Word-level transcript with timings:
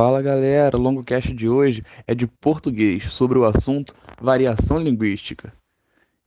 Fala 0.00 0.22
galera, 0.22 0.76
o 0.76 0.80
longocast 0.80 1.34
de 1.34 1.48
hoje 1.48 1.82
é 2.06 2.14
de 2.14 2.24
português 2.24 3.12
sobre 3.12 3.36
o 3.36 3.44
assunto 3.44 3.96
variação 4.22 4.78
linguística. 4.78 5.52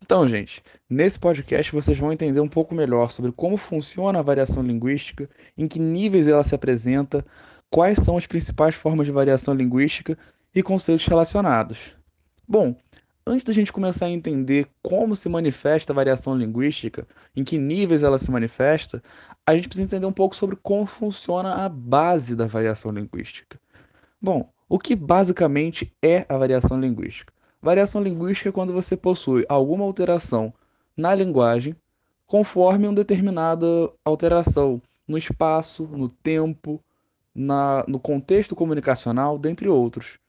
Então, 0.01 0.27
gente, 0.27 0.61
nesse 0.89 1.17
podcast 1.17 1.71
vocês 1.71 1.97
vão 1.97 2.11
entender 2.11 2.41
um 2.41 2.49
pouco 2.49 2.75
melhor 2.75 3.11
sobre 3.11 3.31
como 3.31 3.55
funciona 3.55 4.19
a 4.19 4.21
variação 4.21 4.61
linguística, 4.61 5.29
em 5.57 5.69
que 5.69 5.79
níveis 5.79 6.27
ela 6.27 6.43
se 6.43 6.53
apresenta, 6.53 7.25
quais 7.69 7.97
são 7.99 8.17
as 8.17 8.27
principais 8.27 8.75
formas 8.75 9.05
de 9.05 9.13
variação 9.13 9.53
linguística 9.53 10.17
e 10.53 10.61
conceitos 10.61 11.05
relacionados. 11.05 11.95
Bom, 12.45 12.75
antes 13.25 13.45
da 13.45 13.53
gente 13.53 13.71
começar 13.71 14.07
a 14.07 14.09
entender 14.09 14.67
como 14.83 15.15
se 15.15 15.29
manifesta 15.29 15.93
a 15.93 15.95
variação 15.95 16.37
linguística, 16.37 17.07
em 17.33 17.45
que 17.45 17.57
níveis 17.57 18.03
ela 18.03 18.19
se 18.19 18.29
manifesta, 18.29 19.01
a 19.47 19.55
gente 19.55 19.69
precisa 19.69 19.85
entender 19.85 20.05
um 20.05 20.11
pouco 20.11 20.35
sobre 20.35 20.57
como 20.57 20.85
funciona 20.85 21.53
a 21.53 21.69
base 21.69 22.35
da 22.35 22.47
variação 22.47 22.91
linguística. 22.91 23.60
Bom, 24.21 24.47
o 24.69 24.77
que 24.77 24.95
basicamente 24.95 25.91
é 25.99 26.27
a 26.29 26.37
variação 26.37 26.79
linguística? 26.79 27.33
Variação 27.59 28.03
linguística 28.03 28.49
é 28.49 28.51
quando 28.51 28.71
você 28.71 28.95
possui 28.95 29.43
alguma 29.49 29.83
alteração 29.83 30.53
na 30.95 31.15
linguagem 31.15 31.75
conforme 32.27 32.87
uma 32.87 32.93
determinada 32.93 33.65
alteração 34.05 34.79
no 35.07 35.17
espaço, 35.17 35.87
no 35.87 36.07
tempo, 36.07 36.79
na, 37.33 37.83
no 37.87 37.99
contexto 37.99 38.55
comunicacional, 38.55 39.39
dentre 39.39 39.67
outros. 39.67 40.19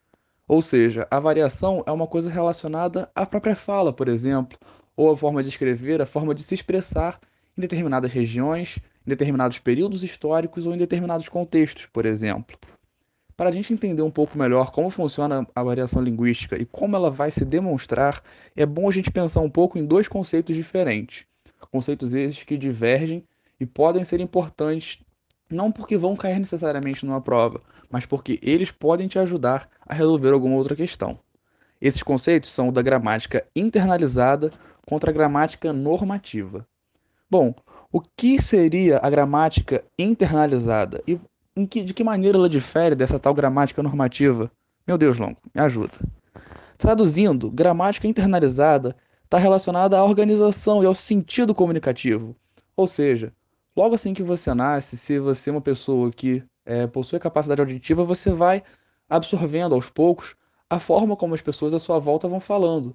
Ou 0.48 0.62
seja, 0.62 1.06
a 1.10 1.20
variação 1.20 1.84
é 1.86 1.92
uma 1.92 2.06
coisa 2.06 2.30
relacionada 2.30 3.10
à 3.14 3.26
própria 3.26 3.54
fala, 3.54 3.92
por 3.92 4.08
exemplo, 4.08 4.58
ou 4.96 5.12
a 5.12 5.16
forma 5.18 5.42
de 5.42 5.50
escrever, 5.50 6.00
a 6.00 6.06
forma 6.06 6.34
de 6.34 6.42
se 6.42 6.54
expressar 6.54 7.20
em 7.56 7.60
determinadas 7.60 8.10
regiões, 8.10 8.78
em 9.06 9.10
determinados 9.10 9.58
períodos 9.58 10.02
históricos 10.02 10.66
ou 10.66 10.74
em 10.74 10.78
determinados 10.78 11.28
contextos, 11.28 11.84
por 11.84 12.06
exemplo. 12.06 12.56
Para 13.42 13.50
a 13.50 13.52
gente 13.52 13.72
entender 13.72 14.02
um 14.02 14.10
pouco 14.10 14.38
melhor 14.38 14.70
como 14.70 14.88
funciona 14.88 15.44
a 15.52 15.62
variação 15.64 16.00
linguística 16.00 16.56
e 16.56 16.64
como 16.64 16.94
ela 16.94 17.10
vai 17.10 17.32
se 17.32 17.44
demonstrar, 17.44 18.22
é 18.54 18.64
bom 18.64 18.88
a 18.88 18.92
gente 18.92 19.10
pensar 19.10 19.40
um 19.40 19.50
pouco 19.50 19.76
em 19.76 19.84
dois 19.84 20.06
conceitos 20.06 20.54
diferentes. 20.54 21.26
Conceitos 21.72 22.12
esses 22.12 22.44
que 22.44 22.56
divergem 22.56 23.24
e 23.58 23.66
podem 23.66 24.04
ser 24.04 24.20
importantes 24.20 25.00
não 25.50 25.72
porque 25.72 25.98
vão 25.98 26.14
cair 26.14 26.38
necessariamente 26.38 27.04
numa 27.04 27.20
prova, 27.20 27.60
mas 27.90 28.06
porque 28.06 28.38
eles 28.42 28.70
podem 28.70 29.08
te 29.08 29.18
ajudar 29.18 29.68
a 29.84 29.92
resolver 29.92 30.30
alguma 30.30 30.54
outra 30.54 30.76
questão. 30.76 31.18
Esses 31.80 32.00
conceitos 32.00 32.48
são 32.48 32.68
o 32.68 32.72
da 32.72 32.80
gramática 32.80 33.44
internalizada 33.56 34.52
contra 34.86 35.10
a 35.10 35.12
gramática 35.12 35.72
normativa. 35.72 36.64
Bom, 37.28 37.52
o 37.90 38.00
que 38.00 38.40
seria 38.40 39.00
a 39.02 39.10
gramática 39.10 39.82
internalizada 39.98 41.02
e 41.08 41.18
que, 41.68 41.82
de 41.82 41.94
que 41.94 42.04
maneira 42.04 42.38
ela 42.38 42.48
difere 42.48 42.94
dessa 42.94 43.18
tal 43.18 43.34
gramática 43.34 43.82
normativa? 43.82 44.50
Meu 44.86 44.98
Deus, 44.98 45.18
Longo, 45.18 45.38
me 45.54 45.60
ajuda. 45.60 45.92
Traduzindo, 46.78 47.50
gramática 47.50 48.08
internalizada 48.08 48.96
está 49.24 49.38
relacionada 49.38 49.98
à 49.98 50.04
organização 50.04 50.82
e 50.82 50.86
ao 50.86 50.94
sentido 50.94 51.54
comunicativo. 51.54 52.34
Ou 52.76 52.86
seja, 52.86 53.32
Logo 53.74 53.94
assim 53.94 54.12
que 54.12 54.22
você 54.22 54.52
nasce, 54.52 54.98
se 54.98 55.18
você 55.18 55.48
é 55.48 55.52
uma 55.52 55.60
pessoa 55.60 56.10
que 56.12 56.44
é, 56.64 56.86
possui 56.86 57.18
capacidade 57.18 57.62
auditiva, 57.62 58.04
você 58.04 58.30
vai 58.30 58.62
absorvendo 59.08 59.74
aos 59.74 59.88
poucos 59.88 60.36
a 60.68 60.78
forma 60.78 61.16
como 61.16 61.34
as 61.34 61.40
pessoas 61.40 61.72
à 61.72 61.78
sua 61.78 61.98
volta 61.98 62.28
vão 62.28 62.38
falando, 62.38 62.94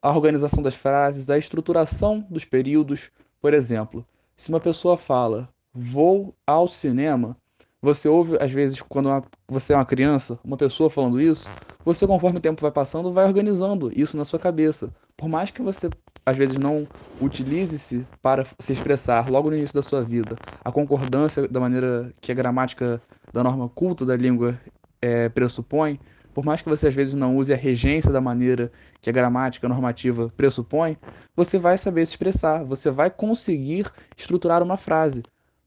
a 0.00 0.10
organização 0.10 0.62
das 0.62 0.74
frases, 0.74 1.30
a 1.30 1.36
estruturação 1.38 2.24
dos 2.30 2.44
períodos. 2.44 3.10
Por 3.40 3.54
exemplo, 3.54 4.06
se 4.36 4.50
uma 4.50 4.60
pessoa 4.60 4.96
fala 4.96 5.48
vou 5.72 6.32
ao 6.46 6.68
cinema, 6.68 7.36
você 7.84 8.08
ouve, 8.08 8.36
às 8.40 8.52
vezes, 8.52 8.80
quando 8.82 9.06
uma, 9.06 9.22
você 9.48 9.72
é 9.72 9.76
uma 9.76 9.84
criança, 9.86 10.38
uma 10.44 10.56
pessoa 10.56 10.90
falando 10.90 11.20
isso, 11.20 11.52
você, 11.84 12.06
conforme 12.06 12.38
o 12.38 12.40
tempo 12.40 12.62
vai 12.62 12.72
passando, 12.72 13.12
vai 13.12 13.24
organizando 13.26 13.90
isso 13.98 14.16
na 14.16 14.24
sua 14.24 14.38
cabeça. 14.38 14.92
Por 15.16 15.28
mais 15.28 15.50
que 15.50 15.62
você 15.62 15.92
às 16.26 16.36
vezes 16.36 16.56
não 16.56 16.88
utilize-se 17.20 18.08
para 18.22 18.44
se 18.60 18.72
expressar 18.72 19.28
logo 19.30 19.50
no 19.50 19.56
início 19.56 19.74
da 19.74 19.82
sua 19.82 20.02
vida 20.04 20.40
a 20.64 20.72
concordância 20.72 21.46
da 21.48 21.60
maneira 21.60 22.12
que 22.20 22.32
a 22.32 22.34
gramática 22.34 23.02
da 23.32 23.42
norma 23.42 23.68
culta 23.68 24.04
da 24.06 24.16
língua 24.16 24.58
é, 25.02 25.28
pressupõe, 25.28 26.00
por 26.32 26.44
mais 26.44 26.62
que 26.62 26.68
você 26.68 26.88
às 26.88 26.94
vezes 26.94 27.14
não 27.14 27.36
use 27.36 27.52
a 27.52 27.56
regência 27.56 28.10
da 28.12 28.20
maneira 28.20 28.72
que 29.00 29.10
a 29.10 29.12
gramática 29.12 29.68
normativa 29.68 30.32
pressupõe, 30.36 30.96
você 31.36 31.58
vai 31.58 31.76
saber 31.78 32.04
se 32.06 32.12
expressar, 32.12 32.64
você 32.64 32.90
vai 32.90 33.10
conseguir 33.10 33.90
estruturar 34.16 34.62
uma 34.62 34.76
frase. 34.76 35.22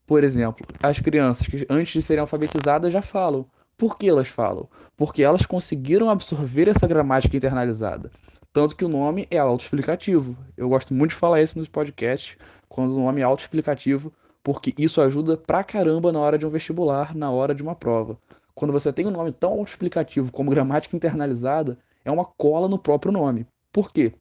Por 0.08 0.24
exemplo, 0.24 0.66
as 0.82 0.98
crianças 0.98 1.46
que 1.46 1.66
antes 1.68 1.92
de 1.92 2.00
serem 2.00 2.22
alfabetizadas 2.22 2.90
já 2.90 3.02
falam. 3.02 3.44
Por 3.76 3.98
que 3.98 4.08
elas 4.08 4.26
falam? 4.26 4.66
Porque 4.96 5.22
elas 5.22 5.44
conseguiram 5.44 6.08
absorver 6.08 6.66
essa 6.66 6.86
gramática 6.86 7.36
internalizada. 7.36 8.10
Tanto 8.50 8.74
que 8.74 8.86
o 8.86 8.88
nome 8.88 9.28
é 9.30 9.36
autoexplicativo. 9.36 10.34
Eu 10.56 10.66
gosto 10.70 10.94
muito 10.94 11.10
de 11.10 11.16
falar 11.16 11.42
isso 11.42 11.58
nos 11.58 11.68
podcasts, 11.68 12.38
quando 12.70 12.96
o 12.96 13.04
nome 13.04 13.20
é 13.20 13.24
autoexplicativo, 13.24 14.10
porque 14.42 14.72
isso 14.78 14.98
ajuda 15.02 15.36
pra 15.36 15.62
caramba 15.62 16.10
na 16.10 16.20
hora 16.20 16.38
de 16.38 16.46
um 16.46 16.50
vestibular, 16.50 17.14
na 17.14 17.30
hora 17.30 17.54
de 17.54 17.62
uma 17.62 17.74
prova. 17.74 18.18
Quando 18.54 18.72
você 18.72 18.90
tem 18.90 19.06
um 19.06 19.10
nome 19.10 19.30
tão 19.30 19.50
autoexplicativo 19.50 20.32
como 20.32 20.50
gramática 20.50 20.96
internalizada, 20.96 21.76
é 22.02 22.10
uma 22.10 22.24
cola 22.24 22.66
no 22.66 22.78
próprio 22.78 23.12
nome. 23.12 23.46
Por 23.70 23.92
quê? 23.92 24.14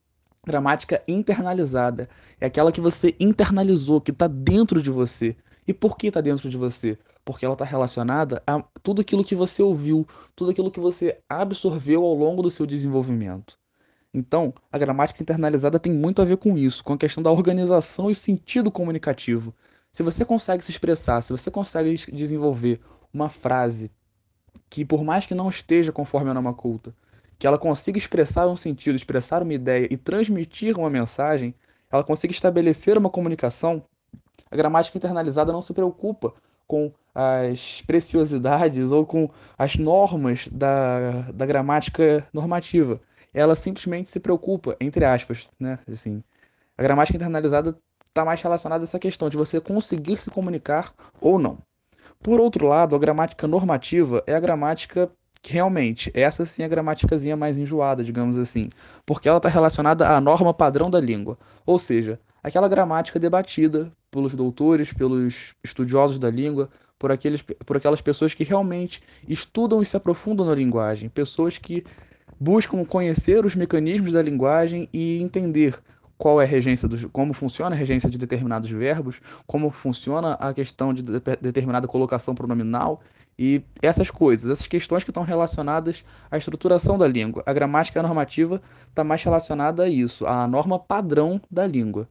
Gramática 0.46 1.02
internalizada 1.08 2.10
é 2.42 2.46
aquela 2.46 2.74
que 2.74 2.82
você 2.82 3.16
internalizou, 3.22 4.02
que 4.02 4.12
está 4.12 4.28
dentro 4.28 4.82
de 4.82 4.92
você. 4.92 5.34
E 5.68 5.74
por 5.74 5.98
que 5.98 6.08
está 6.08 6.22
dentro 6.22 6.50
de 6.50 6.56
você? 6.56 6.98
Porque 7.26 7.44
ela 7.44 7.54
está 7.54 7.66
relacionada 7.66 8.42
a 8.48 8.64
tudo 8.82 9.02
aquilo 9.02 9.24
que 9.24 9.36
você 9.36 9.62
ouviu, 9.62 10.08
tudo 10.36 10.52
aquilo 10.52 10.72
que 10.72 10.80
você 10.80 11.20
absorveu 11.28 12.06
ao 12.06 12.14
longo 12.14 12.42
do 12.42 12.50
seu 12.50 12.66
desenvolvimento. 12.66 13.60
Então, 14.14 14.54
a 14.72 14.78
gramática 14.78 15.22
internalizada 15.22 15.78
tem 15.78 15.94
muito 15.94 16.22
a 16.22 16.26
ver 16.26 16.38
com 16.38 16.58
isso, 16.58 16.84
com 16.84 16.94
a 16.94 16.98
questão 16.98 17.22
da 17.22 17.30
organização 17.30 18.10
e 18.10 18.16
sentido 18.16 18.72
comunicativo. 18.72 19.54
Se 19.92 20.04
você 20.04 20.24
consegue 20.24 20.64
se 20.64 20.72
expressar, 20.72 21.22
se 21.22 21.32
você 21.32 21.52
consegue 21.52 21.94
desenvolver 22.12 22.80
uma 23.14 23.30
frase 23.30 23.92
que, 24.70 24.86
por 24.86 25.04
mais 25.04 25.26
que 25.26 25.36
não 25.36 25.50
esteja 25.50 25.92
conforme 25.92 26.30
a 26.30 26.34
norma 26.34 26.54
culta, 26.54 26.96
que 27.38 27.46
ela 27.46 27.58
consiga 27.58 27.98
expressar 27.98 28.48
um 28.48 28.56
sentido, 28.56 28.96
expressar 28.96 29.44
uma 29.44 29.54
ideia 29.54 29.88
e 29.92 29.98
transmitir 29.98 30.78
uma 30.78 30.90
mensagem, 30.90 31.54
ela 31.92 32.04
consiga 32.04 32.32
estabelecer 32.34 32.98
uma 32.98 33.10
comunicação, 33.10 33.84
a 34.50 34.56
gramática 34.56 34.98
internalizada 34.98 35.52
não 35.52 35.62
se 35.62 35.74
preocupa 35.74 36.34
com 36.68 36.92
as 37.16 37.82
preciosidades 37.88 38.92
ou 38.92 39.06
com 39.06 39.30
as 39.58 39.76
normas 39.76 40.48
da, 40.52 41.32
da 41.34 41.46
gramática 41.46 42.28
normativa 42.34 43.00
ela 43.34 43.56
simplesmente 43.56 44.10
se 44.10 44.20
preocupa, 44.20 44.76
entre 44.82 45.06
aspas, 45.06 45.48
né? 45.60 45.78
Assim, 45.90 46.24
a 46.76 46.82
gramática 46.82 47.16
internalizada 47.16 47.78
está 48.06 48.26
mais 48.26 48.42
relacionada 48.42 48.84
a 48.84 48.86
essa 48.86 48.98
questão 48.98 49.30
de 49.30 49.38
você 49.38 49.62
conseguir 49.62 50.20
se 50.20 50.32
comunicar 50.32 50.92
ou 51.22 51.38
não. 51.38 51.60
Por 52.20 52.40
outro 52.40 52.66
lado, 52.68 52.96
a 52.96 53.00
gramática 53.00 53.48
normativa 53.48 54.24
é 54.26 54.34
a 54.34 54.40
gramática 54.40 55.12
que 55.40 55.54
realmente, 55.54 56.12
essa 56.16 56.46
sim 56.46 56.64
é 56.64 56.66
a 56.66 56.68
gramáticazinha 56.68 57.38
mais 57.38 57.60
enjoada, 57.60 58.04
digamos 58.04 58.38
assim, 58.38 58.70
porque 59.06 59.30
ela 59.30 59.38
está 59.38 59.50
relacionada 59.50 60.10
à 60.10 60.20
norma 60.20 60.52
padrão 60.52 60.90
da 60.90 61.00
língua, 61.00 61.38
ou 61.64 61.78
seja, 61.78 62.20
aquela 62.48 62.68
gramática 62.68 63.20
debatida 63.20 63.92
pelos 64.10 64.34
doutores, 64.34 64.94
pelos 64.94 65.54
estudiosos 65.64 66.18
da 66.18 66.30
língua, 66.30 66.70
por, 66.98 67.12
aqueles, 67.12 67.42
por 67.42 67.78
aquelas 67.78 68.02
pessoas 68.02 68.34
que 68.34 68.44
realmente 68.44 69.02
estudam 69.28 69.82
e 69.82 69.86
se 69.86 69.98
aprofundam 69.98 70.46
na 70.46 70.56
linguagem, 70.56 71.10
pessoas 71.10 71.58
que 71.58 71.84
buscam 72.40 72.84
conhecer 72.86 73.46
os 73.46 73.56
mecanismos 73.56 74.12
da 74.14 74.22
linguagem 74.22 74.90
e 74.94 75.22
entender 75.22 75.78
qual 76.18 76.42
é 76.42 76.46
a 76.46 76.48
regência 76.48 76.88
dos, 76.88 77.06
como 77.12 77.34
funciona 77.34 77.76
a 77.76 77.78
regência 77.78 78.10
de 78.10 78.18
determinados 78.18 78.70
verbos, 78.70 79.22
como 79.46 79.70
funciona 79.70 80.34
a 80.34 80.54
questão 80.54 80.94
de, 80.94 81.04
de 81.04 81.20
determinada 81.42 81.88
colocação 81.88 82.34
pronominal 82.34 83.02
e 83.38 83.62
essas 83.82 84.10
coisas, 84.10 84.50
essas 84.50 84.68
questões 84.68 85.04
que 85.04 85.12
estão 85.12 85.22
relacionadas 85.22 86.04
à 86.32 86.38
estruturação 86.38 86.98
da 86.98 87.08
língua. 87.08 87.44
A 87.46 87.54
gramática 87.54 88.02
normativa 88.02 88.62
está 88.90 89.04
mais 89.04 89.22
relacionada 89.22 89.84
a 89.84 89.90
isso, 89.90 90.26
à 90.26 90.48
norma 90.48 90.80
padrão 90.80 91.40
da 91.52 91.68
língua. 91.68 92.10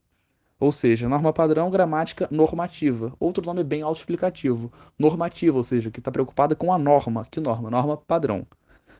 Ou 0.58 0.73
seja, 0.73 1.08
norma 1.08 1.32
padrão, 1.32 1.70
gramática 1.70 2.29
normativa. 2.31 3.12
Outro 3.20 3.44
nome 3.44 3.62
bem 3.62 3.82
autoexplicativo. 3.82 4.73
Normativa, 4.99 5.56
ou 5.56 5.64
seja, 5.64 5.91
que 5.91 6.00
está 6.00 6.11
preocupada 6.11 6.56
com 6.56 6.73
a 6.73 6.79
norma. 6.79 7.26
Que 7.31 7.41
norma? 7.41 7.70
Norma 7.70 7.97
padrão 7.97 8.47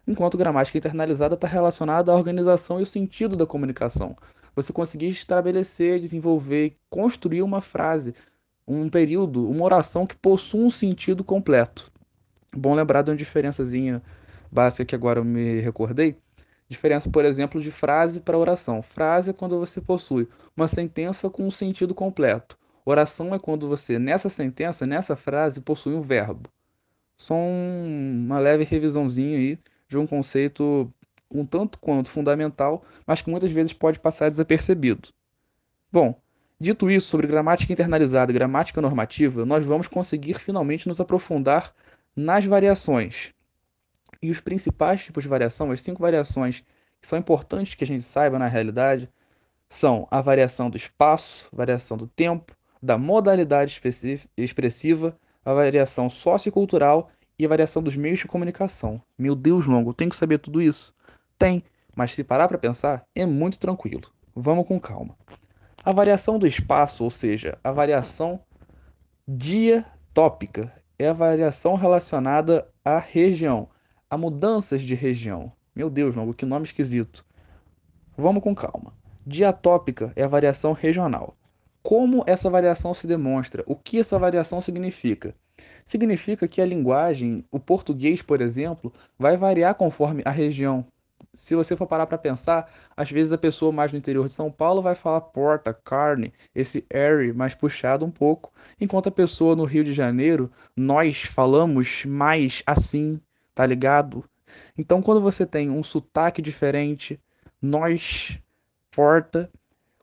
enquanto 0.07 0.39
gramática 0.39 0.79
internalizada 0.79 1.35
está 1.35 1.49
relacionada 1.49 2.13
à 2.13 2.15
organização 2.15 2.79
e 2.79 2.83
o 2.85 2.87
sentido 2.87 3.37
da 3.37 3.45
comunicação. 3.45 4.17
Você 4.55 4.73
conseguir 4.73 5.09
estabelecer, 5.09 5.99
desenvolver, 5.99 6.77
construir 6.89 7.43
uma 7.43 7.61
frase, 7.61 8.15
um 8.67 8.89
período, 8.89 9.49
uma 9.49 9.65
oração 9.65 10.07
que 10.07 10.17
possua 10.17 10.61
um 10.61 10.71
sentido 10.71 11.25
completo. 11.25 11.91
Bom 12.57 12.75
lembrar 12.75 13.03
de 13.03 13.11
uma 13.11 13.17
diferençazinha 13.17 14.03
básica 14.51 14.85
que 14.85 14.95
agora 14.95 15.21
eu 15.21 15.25
me 15.25 15.61
recordei. 15.61 16.17
Diferença, 16.69 17.09
por 17.11 17.25
exemplo, 17.25 17.61
de 17.61 17.71
frase 17.71 18.21
para 18.21 18.37
oração. 18.37 18.83
Frase 18.83 19.31
é 19.31 19.33
quando 19.33 19.59
você 19.59 19.81
possui 19.81 20.29
uma 20.57 20.67
sentença 20.67 21.31
com 21.31 21.47
um 21.47 21.51
sentido 21.51 21.95
completo. 21.95 22.59
Oração 22.85 23.35
é 23.35 23.39
quando 23.39 23.69
você, 23.69 23.99
nessa 23.99 24.29
sentença, 24.29 24.87
nessa 24.87 25.17
frase, 25.17 25.61
possui 25.61 25.95
um 25.95 26.03
verbo. 26.03 26.51
só 27.17 27.35
uma 27.35 28.39
leve 28.39 28.65
revisãozinha 28.65 29.39
aí 29.39 29.59
de 29.89 29.97
um 29.97 30.07
conceito 30.07 30.93
um 31.31 31.45
tanto 31.45 31.79
quanto 31.79 32.11
fundamental, 32.11 32.85
mas 33.07 33.21
que 33.23 33.31
muitas 33.31 33.51
vezes 33.51 33.73
pode 33.73 33.99
passar 33.99 34.29
desapercebido. 34.29 35.09
Bom, 35.91 36.21
dito 36.61 36.91
isso 36.91 37.09
sobre 37.09 37.27
gramática 37.27 37.73
internalizada 37.73 38.31
e 38.31 38.35
gramática 38.35 38.81
normativa, 38.81 39.45
nós 39.45 39.65
vamos 39.65 39.89
conseguir 39.89 40.35
finalmente 40.35 40.89
nos 40.89 41.01
aprofundar 41.01 41.75
nas 42.15 42.45
variações. 42.45 43.35
E 44.23 44.31
os 44.31 44.41
principais 44.41 45.05
tipos 45.05 45.25
de 45.25 45.29
variação, 45.29 45.71
as 45.71 45.81
cinco 45.81 46.03
variações 46.03 46.65
que 47.01 47.07
são 47.07 47.19
importantes 47.19 47.75
que 47.75 47.85
a 47.85 47.87
gente 47.87 48.03
saiba 48.03 48.39
na 48.39 48.49
realidade, 48.49 49.09
são 49.69 50.07
a 50.11 50.21
variação 50.21 50.71
do 50.71 50.77
espaço, 50.77 51.49
variação 51.53 51.97
do 51.97 52.07
tempo, 52.07 52.57
da 52.83 52.97
modalidade 52.97 53.81
expressiva, 54.37 55.17
a 55.45 55.55
variação 55.55 56.09
sociocultural 56.09 57.11
e 57.39 57.45
a 57.45 57.49
variação 57.49 57.83
dos 57.83 57.97
meios 57.97 58.21
de 58.21 58.27
comunicação. 58.27 59.03
Meu 59.19 59.35
Deus, 59.35 59.67
longo, 59.67 59.93
tem 59.93 60.09
que 60.09 60.17
saber 60.17 60.39
tudo 60.39 60.63
isso? 60.63 60.95
Tem, 61.39 61.63
mas 61.95 62.15
se 62.15 62.25
parar 62.25 62.49
para 62.49 62.59
pensar, 62.59 63.05
é 63.15 63.27
muito 63.27 63.59
tranquilo. 63.59 64.11
Vamos 64.35 64.67
com 64.67 64.81
calma. 64.81 65.17
A 65.85 65.93
variação 65.93 66.39
do 66.39 66.47
espaço, 66.47 67.05
ou 67.05 67.11
seja, 67.11 67.59
a 67.63 67.73
variação 67.73 68.41
diatópica, 69.27 70.73
é 70.99 71.09
a 71.09 71.13
variação 71.13 71.75
relacionada 71.75 72.67
à 72.85 72.99
região, 72.99 73.69
a 74.09 74.17
mudanças 74.17 74.83
de 74.83 74.95
região. 74.95 75.53
Meu 75.75 75.91
Deus, 75.91 76.15
longo, 76.15 76.33
que 76.33 76.47
nome 76.47 76.65
esquisito. 76.65 77.25
Vamos 78.17 78.43
com 78.43 78.55
calma. 78.55 78.93
Diatópica 79.27 80.13
é 80.15 80.23
a 80.23 80.29
variação 80.29 80.73
regional. 80.73 81.37
Como 81.83 82.25
essa 82.27 82.49
variação 82.49 82.95
se 82.95 83.07
demonstra? 83.07 83.63
O 83.67 83.77
que 83.77 84.01
essa 84.01 84.19
variação 84.19 84.61
significa? 84.61 85.35
Significa 85.85 86.47
que 86.49 86.61
a 86.61 86.67
linguagem, 86.67 87.45
o 87.51 87.59
português, 87.59 88.23
por 88.23 88.41
exemplo, 88.41 88.93
vai 89.19 89.37
variar 89.37 89.75
conforme 89.75 90.23
a 90.25 90.31
região. 90.31 90.87
Se 91.33 91.55
você 91.55 91.77
for 91.77 91.87
parar 91.87 92.07
para 92.07 92.19
pensar, 92.19 92.71
às 92.97 93.11
vezes 93.11 93.33
a 93.33 93.39
pessoa 93.39 93.71
mais 93.71 93.93
no 93.93 93.99
interior 93.99 94.27
de 94.27 94.33
São 94.33 94.51
Paulo 94.51 94.81
vai 94.81 94.95
falar 94.95 95.21
porta, 95.21 95.73
carne, 95.73 96.33
esse 96.55 96.85
airy 96.93 97.33
mais 97.33 97.55
puxado 97.55 98.05
um 98.05 98.11
pouco, 98.11 98.53
enquanto 98.81 99.09
a 99.09 99.13
pessoa 99.13 99.55
no 99.55 99.65
Rio 99.65 99.85
de 99.85 99.93
Janeiro, 99.93 100.51
nós 100.77 101.23
falamos 101.23 102.05
mais 102.07 102.63
assim, 102.67 103.21
tá 103.57 103.65
ligado? 103.65 104.23
Então, 104.77 105.01
quando 105.01 105.21
você 105.21 105.47
tem 105.47 105.71
um 105.71 105.83
sotaque 105.83 106.43
diferente, 106.43 107.19
nós 107.61 108.39
porta. 108.93 109.51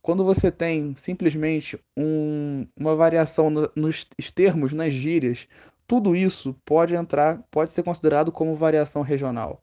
Quando 0.02 0.26
você 0.26 0.52
tem 0.52 0.96
simplesmente 0.98 1.80
um, 1.96 2.68
uma 2.76 2.96
variação 2.96 3.52
no, 3.52 3.72
nos 3.76 4.06
termos, 4.34 4.74
nas 4.74 4.92
gírias, 4.92 5.48
tudo 5.88 6.16
isso 6.16 6.56
pode 6.66 6.96
entrar, 6.96 7.44
pode 7.52 7.72
ser 7.72 7.84
considerado 7.84 8.32
como 8.32 8.56
variação 8.56 9.04
regional. 9.04 9.62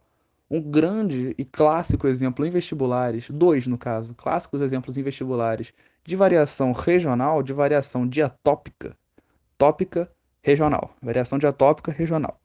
Um 0.49 0.63
grande 0.63 1.35
e 1.37 1.45
clássico 1.45 2.07
exemplo 2.07 2.47
em 2.47 2.51
vestibulares, 2.51 3.29
dois 3.29 3.67
no 3.67 3.77
caso, 3.77 4.15
clássicos 4.15 4.61
exemplos 4.61 4.97
em 4.97 5.03
vestibulares 5.03 5.75
de 6.05 6.15
variação 6.15 6.73
regional, 6.73 7.43
de 7.43 7.53
variação 7.53 8.09
diatópica, 8.09 8.97
tópica 9.59 10.11
regional, 10.43 10.95
variação 11.03 11.39
diatópica 11.39 11.91
regional. 11.91 12.41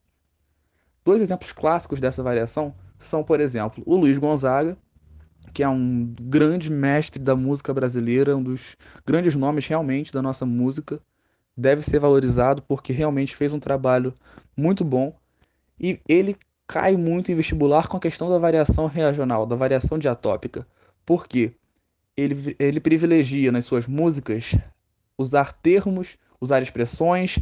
Dois 1.06 1.22
exemplos 1.22 1.54
clássicos 1.54 2.02
dessa 2.02 2.24
variação 2.24 2.75
são, 3.00 3.24
por 3.24 3.40
exemplo, 3.40 3.84
o 3.86 3.96
Luiz 3.96 4.18
Gonzaga 4.18 4.78
que 5.54 5.63
é 5.63 5.69
um 5.69 6.13
grande 6.19 6.69
mestre 6.69 7.22
da 7.22 7.34
música 7.34 7.74
brasileira, 7.74 8.36
um 8.36 8.44
dos 8.44 8.75
grandes 9.06 9.36
nomes 9.36 9.66
realmente 9.66 10.12
da 10.12 10.22
nossa 10.22 10.46
música. 10.46 11.00
Deve 11.56 11.81
ser 11.81 11.98
valorizado 11.98 12.62
porque 12.62 12.92
realmente 12.92 13.34
fez 13.34 13.54
um 13.54 13.60
trabalho 13.60 14.13
muito 14.57 14.84
bom. 14.84 15.16
E 15.80 15.98
ele 16.10 16.36
cai 16.68 16.98
muito 16.98 17.31
em 17.31 17.36
vestibular 17.36 17.88
com 17.88 17.96
a 17.96 18.02
questão 18.02 18.30
da 18.30 18.38
variação 18.38 18.88
regional, 18.88 19.46
da 19.46 19.56
variação 19.56 19.98
diatópica. 19.98 20.68
Por 21.06 21.25
quê? 21.25 21.54
Ele, 22.18 22.54
ele 22.60 22.81
privilegia 22.81 23.50
nas 23.50 23.63
suas 23.63 23.88
músicas 23.88 24.56
usar 25.18 25.54
termos, 25.54 26.18
usar 26.42 26.62
expressões, 26.62 27.40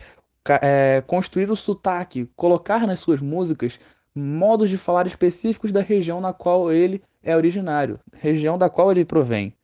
é, 0.62 1.02
construir 1.06 1.50
o 1.50 1.56
sotaque, 1.56 2.30
colocar 2.36 2.86
nas 2.86 3.00
suas 3.00 3.22
músicas 3.22 3.80
modos 4.16 4.70
de 4.70 4.78
falar 4.78 5.08
específicos 5.08 5.72
da 5.72 5.82
região 5.82 6.22
na 6.22 6.34
qual 6.34 6.72
ele 6.72 7.02
é 7.22 7.36
originário, 7.36 8.00
região 8.14 8.58
da 8.58 8.70
qual 8.70 8.92
ele 8.92 9.06
provém. 9.06 9.56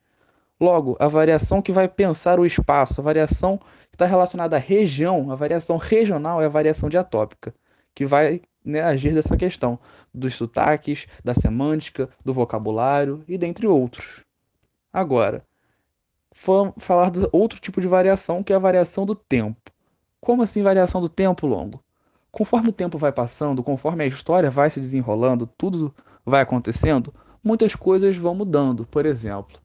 Logo, 0.58 0.96
a 1.00 1.08
variação 1.08 1.62
que 1.62 1.72
vai 1.72 1.88
pensar 1.88 2.38
o 2.38 2.44
espaço, 2.44 3.00
a 3.00 3.04
variação 3.04 3.58
que 3.58 3.94
está 3.94 4.06
relacionada 4.06 4.56
à 4.56 4.58
região, 4.58 5.30
a 5.30 5.34
variação 5.34 5.76
regional 5.76 6.42
é 6.42 6.46
a 6.46 6.50
variação 6.50 6.88
diatópica, 6.88 7.54
que 7.94 8.04
vai 8.04 8.42
né, 8.64 8.82
agir 8.82 9.14
dessa 9.14 9.36
questão 9.36 9.78
dos 10.12 10.34
sotaques, 10.34 11.06
da 11.24 11.32
semântica, 11.32 12.10
do 12.24 12.34
vocabulário 12.34 13.24
e 13.26 13.38
dentre 13.38 13.66
outros. 13.66 14.22
Agora, 14.92 15.42
falar 16.78 17.10
de 17.10 17.26
outro 17.32 17.60
tipo 17.60 17.80
de 17.80 17.88
variação, 17.88 18.42
que 18.42 18.52
é 18.52 18.56
a 18.56 18.60
variação 18.60 19.06
do 19.06 19.14
tempo. 19.14 19.70
Como 20.20 20.42
assim 20.42 20.62
variação 20.62 21.00
do 21.00 21.08
tempo 21.08 21.46
longo? 21.46 21.82
Conforme 22.30 22.68
o 22.68 22.72
tempo 22.72 22.98
vai 22.98 23.10
passando, 23.10 23.62
conforme 23.62 24.04
a 24.04 24.06
história 24.06 24.50
vai 24.50 24.70
se 24.70 24.78
desenrolando, 24.78 25.46
tudo 25.56 25.94
vai 26.24 26.42
acontecendo, 26.42 27.12
muitas 27.42 27.74
coisas 27.74 28.16
vão 28.16 28.34
mudando. 28.34 28.86
Por 28.86 29.06
exemplo, 29.06 29.58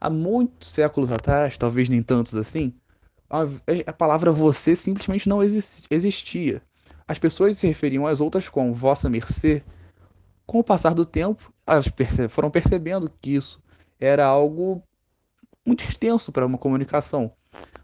há 0.00 0.08
muitos 0.08 0.70
séculos 0.70 1.10
atrás, 1.10 1.58
talvez 1.58 1.88
nem 1.88 2.02
tantos 2.02 2.34
assim, 2.34 2.72
a 3.28 3.92
palavra 3.92 4.30
você 4.30 4.76
simplesmente 4.76 5.28
não 5.28 5.42
existia. 5.42 6.62
As 7.08 7.18
pessoas 7.18 7.58
se 7.58 7.66
referiam 7.66 8.06
às 8.06 8.20
outras 8.20 8.48
com 8.48 8.72
vossa 8.72 9.10
mercê. 9.10 9.62
Com 10.46 10.60
o 10.60 10.64
passar 10.64 10.94
do 10.94 11.04
tempo, 11.04 11.52
elas 11.66 11.88
perce 11.88 12.28
foram 12.28 12.50
percebendo 12.50 13.10
que 13.20 13.34
isso 13.34 13.60
era 13.98 14.24
algo 14.24 14.80
muito 15.66 15.82
extenso 15.82 16.30
para 16.30 16.46
uma 16.46 16.56
comunicação. 16.56 17.32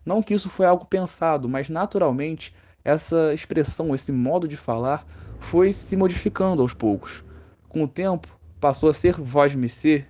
Não 0.05 0.23
que 0.23 0.35
isso 0.35 0.51
foi 0.51 0.67
algo 0.67 0.85
pensado, 0.85 1.49
mas 1.49 1.69
naturalmente 1.69 2.55
essa 2.85 3.33
expressão, 3.33 3.95
esse 3.95 4.11
modo 4.11 4.49
de 4.49 4.57
falar 4.57 5.07
foi 5.39 5.73
se 5.73 5.97
modificando 5.97 6.63
aos 6.63 6.75
poucos. 6.75 7.25
Com 7.69 7.85
o 7.85 7.89
tempo, 7.89 8.29
passou 8.61 8.89
a 8.89 8.95
ser 8.95 9.15
voz-me 9.21 9.69
ser 9.69 10.09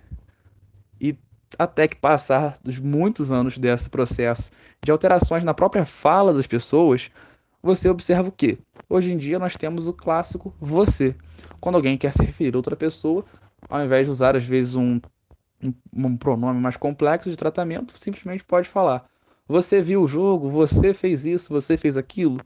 e 1.01 1.17
até 1.59 1.87
que 1.87 1.97
passar 1.97 2.59
dos 2.63 2.79
muitos 2.79 3.31
anos 3.31 3.59
desse 3.59 3.89
processo 3.91 4.51
de 4.83 4.91
alterações 4.91 5.45
na 5.45 5.55
própria 5.55 5.85
fala 5.85 6.33
das 6.33 6.47
pessoas, 6.47 7.11
você 7.63 7.89
observa 7.89 8.29
o 8.29 8.33
que? 8.33 8.59
Hoje 8.89 9.13
em 9.13 9.17
dia 9.17 9.39
nós 9.39 9.57
temos 9.57 9.87
o 9.87 9.93
clássico 9.93 10.55
você. 10.61 11.15
Quando 11.61 11.77
alguém 11.77 11.97
quer 11.97 12.13
se 12.13 12.23
referir 12.25 12.55
a 12.55 12.59
outra 12.59 12.77
pessoa, 12.77 13.25
ao 13.69 13.85
invés 13.85 14.07
de 14.07 14.11
usar 14.11 14.37
às 14.37 14.45
vezes 14.45 14.75
um, 14.75 15.01
um 15.95 16.17
pronome 16.17 16.61
mais 16.61 16.77
complexo 16.77 17.31
de 17.31 17.37
tratamento, 17.37 17.97
simplesmente 17.99 18.45
pode 18.45 18.69
falar: 18.69 19.09
Você 19.49 19.83
viu 19.83 20.03
o 20.03 20.09
jogo, 20.09 20.51
você 20.51 20.95
fez 20.95 21.27
isso, 21.27 21.53
você 21.53 21.77
fez 21.77 21.97
aquilo. 21.97 22.39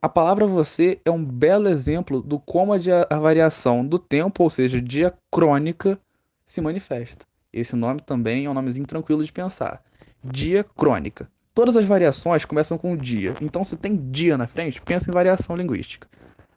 A 0.00 0.08
palavra 0.08 0.46
você 0.46 1.00
é 1.04 1.10
um 1.10 1.24
belo 1.24 1.68
exemplo 1.68 2.22
do 2.22 2.38
como 2.38 2.72
a, 2.72 3.18
variação 3.18 3.84
do 3.86 3.98
tempo, 3.98 4.42
ou 4.42 4.50
seja, 4.50 4.80
diacrônica, 4.80 5.98
se 6.44 6.60
manifesta. 6.60 7.26
Esse 7.52 7.76
nome 7.76 8.00
também 8.00 8.46
é 8.46 8.50
um 8.50 8.54
nomezinho 8.54 8.86
tranquilo 8.86 9.24
de 9.24 9.32
pensar. 9.32 9.82
Diacrônica. 10.22 11.28
Todas 11.52 11.76
as 11.76 11.84
variações 11.84 12.44
começam 12.44 12.78
com 12.78 12.96
dia, 12.96 13.34
então 13.40 13.64
se 13.64 13.76
tem 13.76 13.96
dia 14.10 14.38
na 14.38 14.46
frente, 14.46 14.80
pensa 14.80 15.10
em 15.10 15.12
variação 15.12 15.56
linguística. 15.56 16.08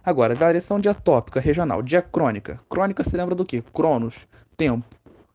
Agora, 0.03 0.34
variação 0.34 0.79
diatópica 0.79 1.39
regional, 1.39 1.81
diacrônica. 1.81 2.60
Crônica 2.70 3.03
se 3.03 3.17
lembra 3.17 3.36
do 3.36 3.46
que? 3.46 3.62
Cronos, 3.62 4.15
tempo, 4.55 4.86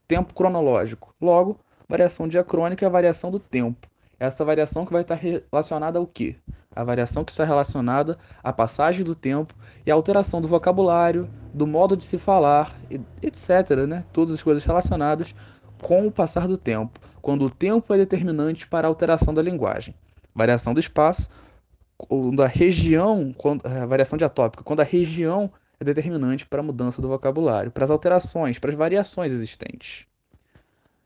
tempo 0.07 0.33
cronológico. 0.33 1.15
Logo, 1.21 1.59
variação 1.89 2.29
diacrônica 2.29 2.85
é 2.85 2.89
a 2.89 2.91
variação 2.91 3.31
do 3.31 3.41
tempo. 3.41 3.89
Essa 4.19 4.45
variação 4.45 4.87
que 4.87 4.93
vai 4.93 5.03
estar 5.03 5.15
relacionada 5.15 5.99
ao 5.99 6.07
quê? 6.07 6.37
A 6.75 6.83
variação 6.83 7.23
que 7.23 7.31
está 7.31 7.45
relacionada 7.45 8.17
à 8.43 8.53
passagem 8.53 9.05
do 9.05 9.15
tempo 9.15 9.55
e 9.85 9.91
à 9.91 9.95
alteração 9.95 10.41
do 10.41 10.49
vocabulário, 10.49 11.29
do 11.53 11.67
modo 11.67 11.97
de 11.97 12.05
se 12.05 12.19
falar, 12.19 12.75
etc. 13.23 13.87
Né? 13.87 14.05
Todas 14.13 14.35
as 14.35 14.43
coisas 14.43 14.65
relacionadas 14.65 15.35
com 15.83 16.07
o 16.07 16.11
passar 16.11 16.49
do 16.49 16.57
tempo, 16.57 16.99
quando 17.21 17.45
o 17.45 17.51
tempo 17.51 17.93
é 17.93 17.99
determinante 17.99 18.67
para 18.67 18.87
a 18.87 18.91
alteração 18.91 19.35
da 19.35 19.43
linguagem. 19.43 19.95
Variação 20.35 20.73
do 20.73 20.81
espaço, 20.81 21.29
quando 21.97 22.43
a 22.43 22.47
região, 22.47 23.35
quando, 23.37 23.67
a 23.67 23.85
variação 23.85 24.17
diatópica, 24.17 24.65
quando 24.65 24.81
a 24.81 24.85
região 24.85 25.51
é 25.79 25.85
determinante 25.85 26.47
para 26.47 26.61
a 26.61 26.63
mudança 26.63 27.03
do 27.03 27.09
vocabulário, 27.09 27.71
para 27.71 27.85
as 27.85 27.91
alterações, 27.91 28.59
para 28.59 28.71
as 28.71 28.77
variações 28.77 29.33
existentes. 29.33 30.07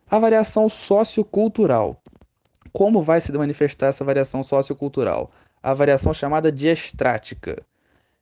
A 0.08 0.18
variação 0.18 0.68
sociocultural 0.68 2.00
como 2.72 3.02
vai 3.02 3.20
se 3.20 3.32
manifestar 3.32 3.86
essa 3.88 4.04
variação 4.04 4.42
sociocultural? 4.42 5.30
A 5.62 5.74
variação 5.74 6.14
chamada 6.14 6.50
diestrática. 6.50 7.62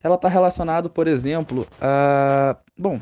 Ela 0.02 0.14
está 0.14 0.28
relacionada, 0.28 0.88
por 0.88 1.06
exemplo, 1.06 1.66
a. 1.80 2.56
Bom, 2.76 3.00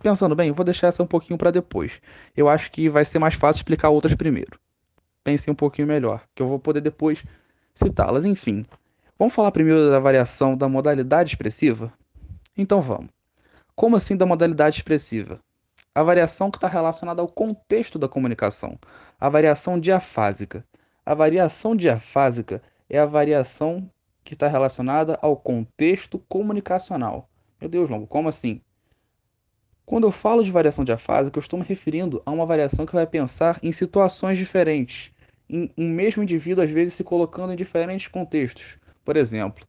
pensando 0.00 0.34
bem, 0.34 0.48
eu 0.48 0.54
vou 0.54 0.64
deixar 0.64 0.88
essa 0.88 1.02
um 1.02 1.06
pouquinho 1.06 1.38
para 1.38 1.50
depois. 1.50 2.00
Eu 2.36 2.48
acho 2.48 2.70
que 2.70 2.88
vai 2.88 3.04
ser 3.04 3.18
mais 3.18 3.34
fácil 3.34 3.60
explicar 3.60 3.90
outras 3.90 4.14
primeiro. 4.14 4.58
Pensem 5.22 5.52
um 5.52 5.56
pouquinho 5.56 5.88
melhor, 5.88 6.22
que 6.34 6.42
eu 6.42 6.48
vou 6.48 6.58
poder 6.58 6.80
depois 6.80 7.24
citá-las. 7.74 8.24
Enfim, 8.24 8.66
Vamos 9.16 9.32
falar 9.32 9.52
primeiro 9.52 9.90
da 9.90 10.00
variação 10.00 10.56
da 10.56 10.68
modalidade 10.68 11.30
expressiva? 11.30 11.92
Então 12.56 12.82
vamos. 12.82 13.10
Como 13.76 13.94
assim 13.94 14.16
da 14.16 14.26
modalidade 14.26 14.78
expressiva? 14.78 15.38
A 15.94 16.02
variação 16.02 16.50
que 16.50 16.56
está 16.56 16.66
relacionada 16.66 17.22
ao 17.22 17.28
contexto 17.28 17.96
da 17.96 18.08
comunicação, 18.08 18.76
a 19.20 19.28
variação 19.28 19.78
diafásica. 19.78 20.66
A 21.06 21.12
variação 21.12 21.76
diafásica 21.76 22.62
é 22.88 22.98
a 22.98 23.04
variação 23.04 23.90
que 24.24 24.32
está 24.32 24.48
relacionada 24.48 25.18
ao 25.20 25.36
contexto 25.36 26.18
comunicacional. 26.18 27.28
Meu 27.60 27.68
Deus, 27.68 27.90
Longo, 27.90 28.06
como 28.06 28.26
assim? 28.26 28.62
Quando 29.84 30.06
eu 30.06 30.10
falo 30.10 30.42
de 30.42 30.50
variação 30.50 30.82
diafásica, 30.82 31.36
eu 31.36 31.42
estou 31.42 31.58
me 31.58 31.64
referindo 31.66 32.22
a 32.24 32.30
uma 32.30 32.46
variação 32.46 32.86
que 32.86 32.94
vai 32.94 33.06
pensar 33.06 33.58
em 33.62 33.70
situações 33.70 34.38
diferentes, 34.38 35.12
em 35.46 35.70
um 35.76 35.90
mesmo 35.90 36.22
indivíduo 36.22 36.64
às 36.64 36.70
vezes 36.70 36.94
se 36.94 37.04
colocando 37.04 37.52
em 37.52 37.56
diferentes 37.56 38.08
contextos. 38.08 38.78
Por 39.04 39.18
exemplo, 39.18 39.66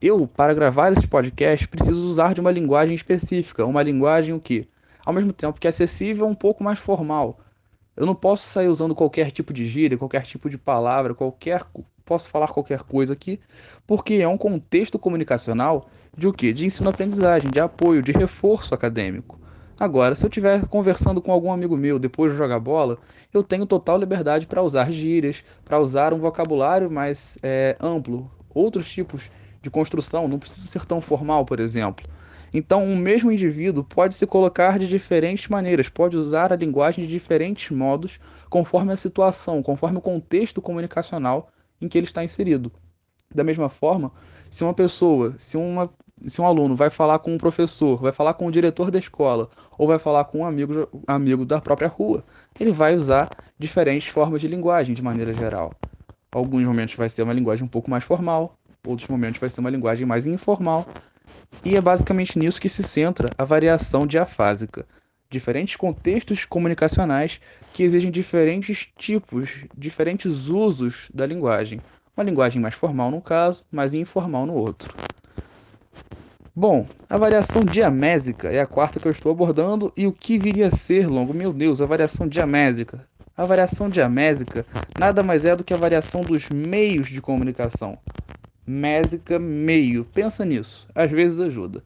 eu, 0.00 0.26
para 0.26 0.54
gravar 0.54 0.90
esse 0.90 1.06
podcast, 1.06 1.68
preciso 1.68 2.08
usar 2.08 2.32
de 2.32 2.40
uma 2.40 2.50
linguagem 2.50 2.94
específica, 2.94 3.66
uma 3.66 3.82
linguagem 3.82 4.32
o 4.32 4.40
que, 4.40 4.66
ao 5.04 5.12
mesmo 5.12 5.34
tempo 5.34 5.60
que 5.60 5.66
é 5.66 5.70
acessível, 5.70 6.26
um 6.26 6.34
pouco 6.34 6.64
mais 6.64 6.78
formal. 6.78 7.38
Eu 7.98 8.06
não 8.06 8.14
posso 8.14 8.48
sair 8.48 8.68
usando 8.68 8.94
qualquer 8.94 9.32
tipo 9.32 9.52
de 9.52 9.66
gíria, 9.66 9.98
qualquer 9.98 10.22
tipo 10.22 10.48
de 10.48 10.56
palavra, 10.56 11.16
qualquer 11.16 11.64
posso 12.04 12.28
falar 12.28 12.46
qualquer 12.46 12.84
coisa 12.84 13.12
aqui, 13.12 13.40
porque 13.86 14.14
é 14.14 14.28
um 14.28 14.38
contexto 14.38 14.98
comunicacional 15.00 15.90
de 16.16 16.28
o 16.28 16.32
quê? 16.32 16.52
De 16.52 16.64
ensino-aprendizagem, 16.64 17.50
de 17.50 17.58
apoio, 17.58 18.00
de 18.00 18.12
reforço 18.12 18.72
acadêmico. 18.72 19.38
Agora, 19.78 20.14
se 20.14 20.24
eu 20.24 20.28
estiver 20.28 20.64
conversando 20.68 21.20
com 21.20 21.32
algum 21.32 21.50
amigo 21.50 21.76
meu 21.76 21.98
depois 21.98 22.30
de 22.30 22.38
jogar 22.38 22.60
bola, 22.60 22.98
eu 23.34 23.42
tenho 23.42 23.66
total 23.66 23.98
liberdade 23.98 24.46
para 24.46 24.62
usar 24.62 24.92
gírias, 24.92 25.42
para 25.64 25.80
usar 25.80 26.14
um 26.14 26.20
vocabulário 26.20 26.88
mais 26.88 27.36
é, 27.42 27.76
amplo, 27.80 28.30
outros 28.48 28.88
tipos 28.88 29.28
de 29.60 29.70
construção, 29.70 30.28
não 30.28 30.38
precisa 30.38 30.68
ser 30.68 30.84
tão 30.86 31.00
formal, 31.00 31.44
por 31.44 31.58
exemplo. 31.58 32.06
Então, 32.52 32.84
um 32.84 32.96
mesmo 32.96 33.30
indivíduo 33.30 33.84
pode 33.84 34.14
se 34.14 34.26
colocar 34.26 34.78
de 34.78 34.86
diferentes 34.86 35.48
maneiras, 35.48 35.88
pode 35.88 36.16
usar 36.16 36.52
a 36.52 36.56
linguagem 36.56 37.04
de 37.04 37.10
diferentes 37.10 37.70
modos, 37.70 38.18
conforme 38.48 38.92
a 38.92 38.96
situação, 38.96 39.62
conforme 39.62 39.98
o 39.98 40.02
contexto 40.02 40.62
comunicacional 40.62 41.50
em 41.80 41.88
que 41.88 41.98
ele 41.98 42.06
está 42.06 42.24
inserido. 42.24 42.72
Da 43.34 43.44
mesma 43.44 43.68
forma, 43.68 44.10
se 44.50 44.64
uma 44.64 44.72
pessoa, 44.72 45.34
se, 45.38 45.56
uma, 45.56 45.90
se 46.26 46.40
um 46.40 46.46
aluno 46.46 46.74
vai 46.74 46.88
falar 46.88 47.18
com 47.18 47.34
um 47.34 47.38
professor, 47.38 48.00
vai 48.00 48.12
falar 48.12 48.34
com 48.34 48.46
o 48.46 48.52
diretor 48.52 48.90
da 48.90 48.98
escola, 48.98 49.50
ou 49.76 49.86
vai 49.86 49.98
falar 49.98 50.24
com 50.24 50.38
um 50.38 50.44
amigo, 50.46 50.88
amigo 51.06 51.44
da 51.44 51.60
própria 51.60 51.88
rua, 51.88 52.24
ele 52.58 52.72
vai 52.72 52.94
usar 52.94 53.28
diferentes 53.58 54.08
formas 54.08 54.40
de 54.40 54.48
linguagem 54.48 54.94
de 54.94 55.02
maneira 55.02 55.34
geral. 55.34 55.72
Alguns 56.32 56.64
momentos 56.64 56.94
vai 56.94 57.08
ser 57.08 57.22
uma 57.22 57.32
linguagem 57.32 57.64
um 57.64 57.68
pouco 57.68 57.90
mais 57.90 58.04
formal, 58.04 58.58
outros 58.86 59.08
momentos 59.08 59.40
vai 59.40 59.50
ser 59.50 59.60
uma 59.60 59.70
linguagem 59.70 60.06
mais 60.06 60.26
informal. 60.26 60.86
E 61.64 61.76
é 61.76 61.80
basicamente 61.80 62.38
nisso 62.38 62.60
que 62.60 62.68
se 62.68 62.82
centra 62.82 63.30
a 63.36 63.44
variação 63.44 64.06
diafásica. 64.06 64.86
Diferentes 65.30 65.76
contextos 65.76 66.44
comunicacionais 66.44 67.40
que 67.72 67.82
exigem 67.82 68.10
diferentes 68.10 68.88
tipos, 68.96 69.64
diferentes 69.76 70.48
usos 70.48 71.10
da 71.12 71.26
linguagem. 71.26 71.80
Uma 72.16 72.24
linguagem 72.24 72.60
mais 72.60 72.74
formal 72.74 73.10
num 73.10 73.20
caso, 73.20 73.64
mais 73.70 73.94
informal 73.94 74.46
no 74.46 74.54
outro. 74.54 74.94
Bom, 76.54 76.86
a 77.08 77.16
variação 77.16 77.62
diamésica 77.62 78.48
é 78.48 78.60
a 78.60 78.66
quarta 78.66 78.98
que 78.98 79.06
eu 79.06 79.12
estou 79.12 79.30
abordando 79.30 79.92
e 79.96 80.08
o 80.08 80.12
que 80.12 80.36
viria 80.36 80.66
a 80.66 80.70
ser, 80.70 81.06
longo, 81.06 81.32
meu 81.32 81.52
Deus, 81.52 81.80
a 81.80 81.86
variação 81.86 82.26
diamésica. 82.26 83.06
A 83.36 83.46
variação 83.46 83.88
diamésica 83.88 84.66
nada 84.98 85.22
mais 85.22 85.44
é 85.44 85.54
do 85.54 85.62
que 85.62 85.72
a 85.72 85.76
variação 85.76 86.22
dos 86.22 86.48
meios 86.48 87.06
de 87.06 87.20
comunicação. 87.20 87.96
Mésica, 88.68 89.38
meio. 89.38 90.04
Pensa 90.04 90.44
nisso, 90.44 90.86
às 90.94 91.10
vezes 91.10 91.40
ajuda. 91.40 91.82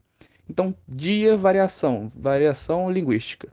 Então, 0.49 0.75
dia, 0.85 1.37
variação, 1.37 2.11
variação 2.13 2.91
linguística. 2.91 3.47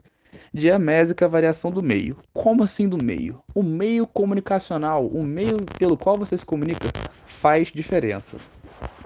Diamésica, 0.53 1.29
variação 1.29 1.71
do 1.71 1.81
meio. 1.81 2.17
Como 2.33 2.61
assim 2.61 2.89
do 2.89 3.01
meio? 3.01 3.41
O 3.55 3.63
meio 3.63 4.05
comunicacional, 4.05 5.07
o 5.07 5.23
meio 5.23 5.57
pelo 5.79 5.95
qual 5.97 6.17
você 6.17 6.37
se 6.37 6.45
comunica, 6.45 6.89
faz 7.25 7.69
diferença. 7.69 8.37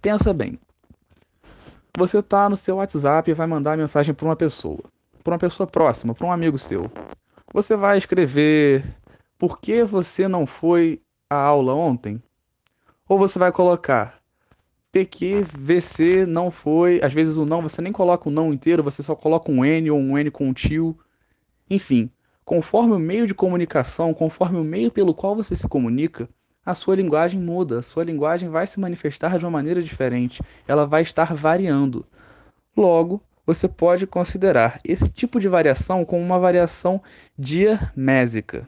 Pensa 0.02 0.34
bem. 0.34 0.60
Você 1.96 2.18
está 2.18 2.50
no 2.50 2.58
seu 2.58 2.78
WhatsApp 2.78 3.30
e 3.30 3.34
vai 3.36 3.46
mandar 3.46 3.78
mensagem 3.78 4.16
para 4.16 4.26
uma 4.26 4.36
pessoa, 4.36 4.84
para 5.24 5.34
uma 5.34 5.40
pessoa 5.40 5.68
próxima, 5.68 6.16
para 6.16 6.26
um 6.26 6.32
amigo 6.32 6.58
seu. 6.58 6.92
Você 7.54 7.76
vai 7.76 8.00
escrever 8.00 8.84
por 9.38 9.60
que 9.60 9.84
você 9.84 10.28
não 10.28 10.48
foi 10.48 11.00
à 11.30 11.36
aula 11.36 11.76
ontem? 11.76 12.20
Ou 13.08 13.20
você 13.20 13.38
vai 13.38 13.52
colocar 13.52 14.20
PQ, 14.92 15.46
VC 15.56 16.26
não 16.26 16.50
foi. 16.50 17.00
Às 17.04 17.14
vezes 17.14 17.38
o 17.38 17.46
não, 17.46 17.62
você 17.62 17.82
nem 17.82 17.92
coloca 17.94 18.28
o 18.28 18.32
não 18.32 18.52
inteiro, 18.52 18.82
você 18.82 19.04
só 19.04 19.16
coloca 19.16 19.52
um 19.52 19.64
N 19.64 19.92
ou 19.92 20.00
um 20.00 20.18
N 20.18 20.32
com 20.32 20.48
um 20.48 20.54
tio. 20.54 20.98
Enfim, 21.70 22.10
conforme 22.44 22.94
o 22.94 23.00
meio 23.00 23.28
de 23.28 23.34
comunicação, 23.34 24.14
conforme 24.14 24.58
o 24.58 24.64
meio 24.64 24.90
pelo 24.90 25.14
qual 25.14 25.36
você 25.36 25.56
se 25.56 25.68
comunica, 25.68 26.28
a 26.66 26.74
sua 26.74 26.96
linguagem 26.96 27.40
muda, 27.40 27.80
a 27.80 27.84
sua 27.84 28.04
linguagem 28.04 28.50
vai 28.50 28.66
se 28.66 28.80
manifestar 28.80 29.38
de 29.38 29.46
uma 29.46 29.52
maneira 29.52 29.84
diferente, 29.84 30.42
ela 30.68 30.88
vai 30.88 31.04
estar 31.04 31.36
variando. 31.36 32.06
Logo, 32.76 33.22
você 33.46 33.68
pode 33.68 34.08
considerar 34.08 34.80
esse 34.84 35.10
tipo 35.10 35.40
de 35.40 35.48
variação 35.48 36.04
como 36.04 36.24
uma 36.24 36.40
variação 36.40 37.04
diamésica. 37.38 38.68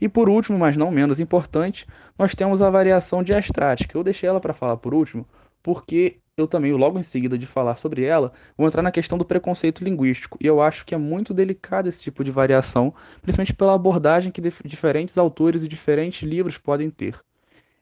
E 0.00 0.08
por 0.08 0.28
último, 0.28 0.58
mas 0.58 0.76
não 0.76 0.90
menos 0.90 1.20
importante, 1.20 1.86
nós 2.18 2.34
temos 2.34 2.60
a 2.60 2.70
variação 2.70 3.22
diastrática. 3.22 3.96
Eu 3.96 4.04
deixei 4.04 4.28
ela 4.28 4.40
para 4.40 4.52
falar 4.52 4.76
por 4.76 4.92
último, 4.92 5.26
porque 5.62 6.18
eu 6.36 6.46
também, 6.46 6.72
logo 6.72 6.98
em 6.98 7.02
seguida 7.02 7.38
de 7.38 7.46
falar 7.46 7.76
sobre 7.76 8.04
ela, 8.04 8.30
vou 8.58 8.66
entrar 8.66 8.82
na 8.82 8.90
questão 8.90 9.16
do 9.16 9.24
preconceito 9.24 9.82
linguístico. 9.82 10.36
E 10.38 10.46
eu 10.46 10.60
acho 10.60 10.84
que 10.84 10.94
é 10.94 10.98
muito 10.98 11.32
delicado 11.32 11.88
esse 11.88 12.02
tipo 12.02 12.22
de 12.22 12.30
variação, 12.30 12.92
principalmente 13.22 13.54
pela 13.54 13.74
abordagem 13.74 14.30
que 14.30 14.42
diferentes 14.64 15.16
autores 15.16 15.62
e 15.62 15.68
diferentes 15.68 16.28
livros 16.28 16.58
podem 16.58 16.90
ter. 16.90 17.18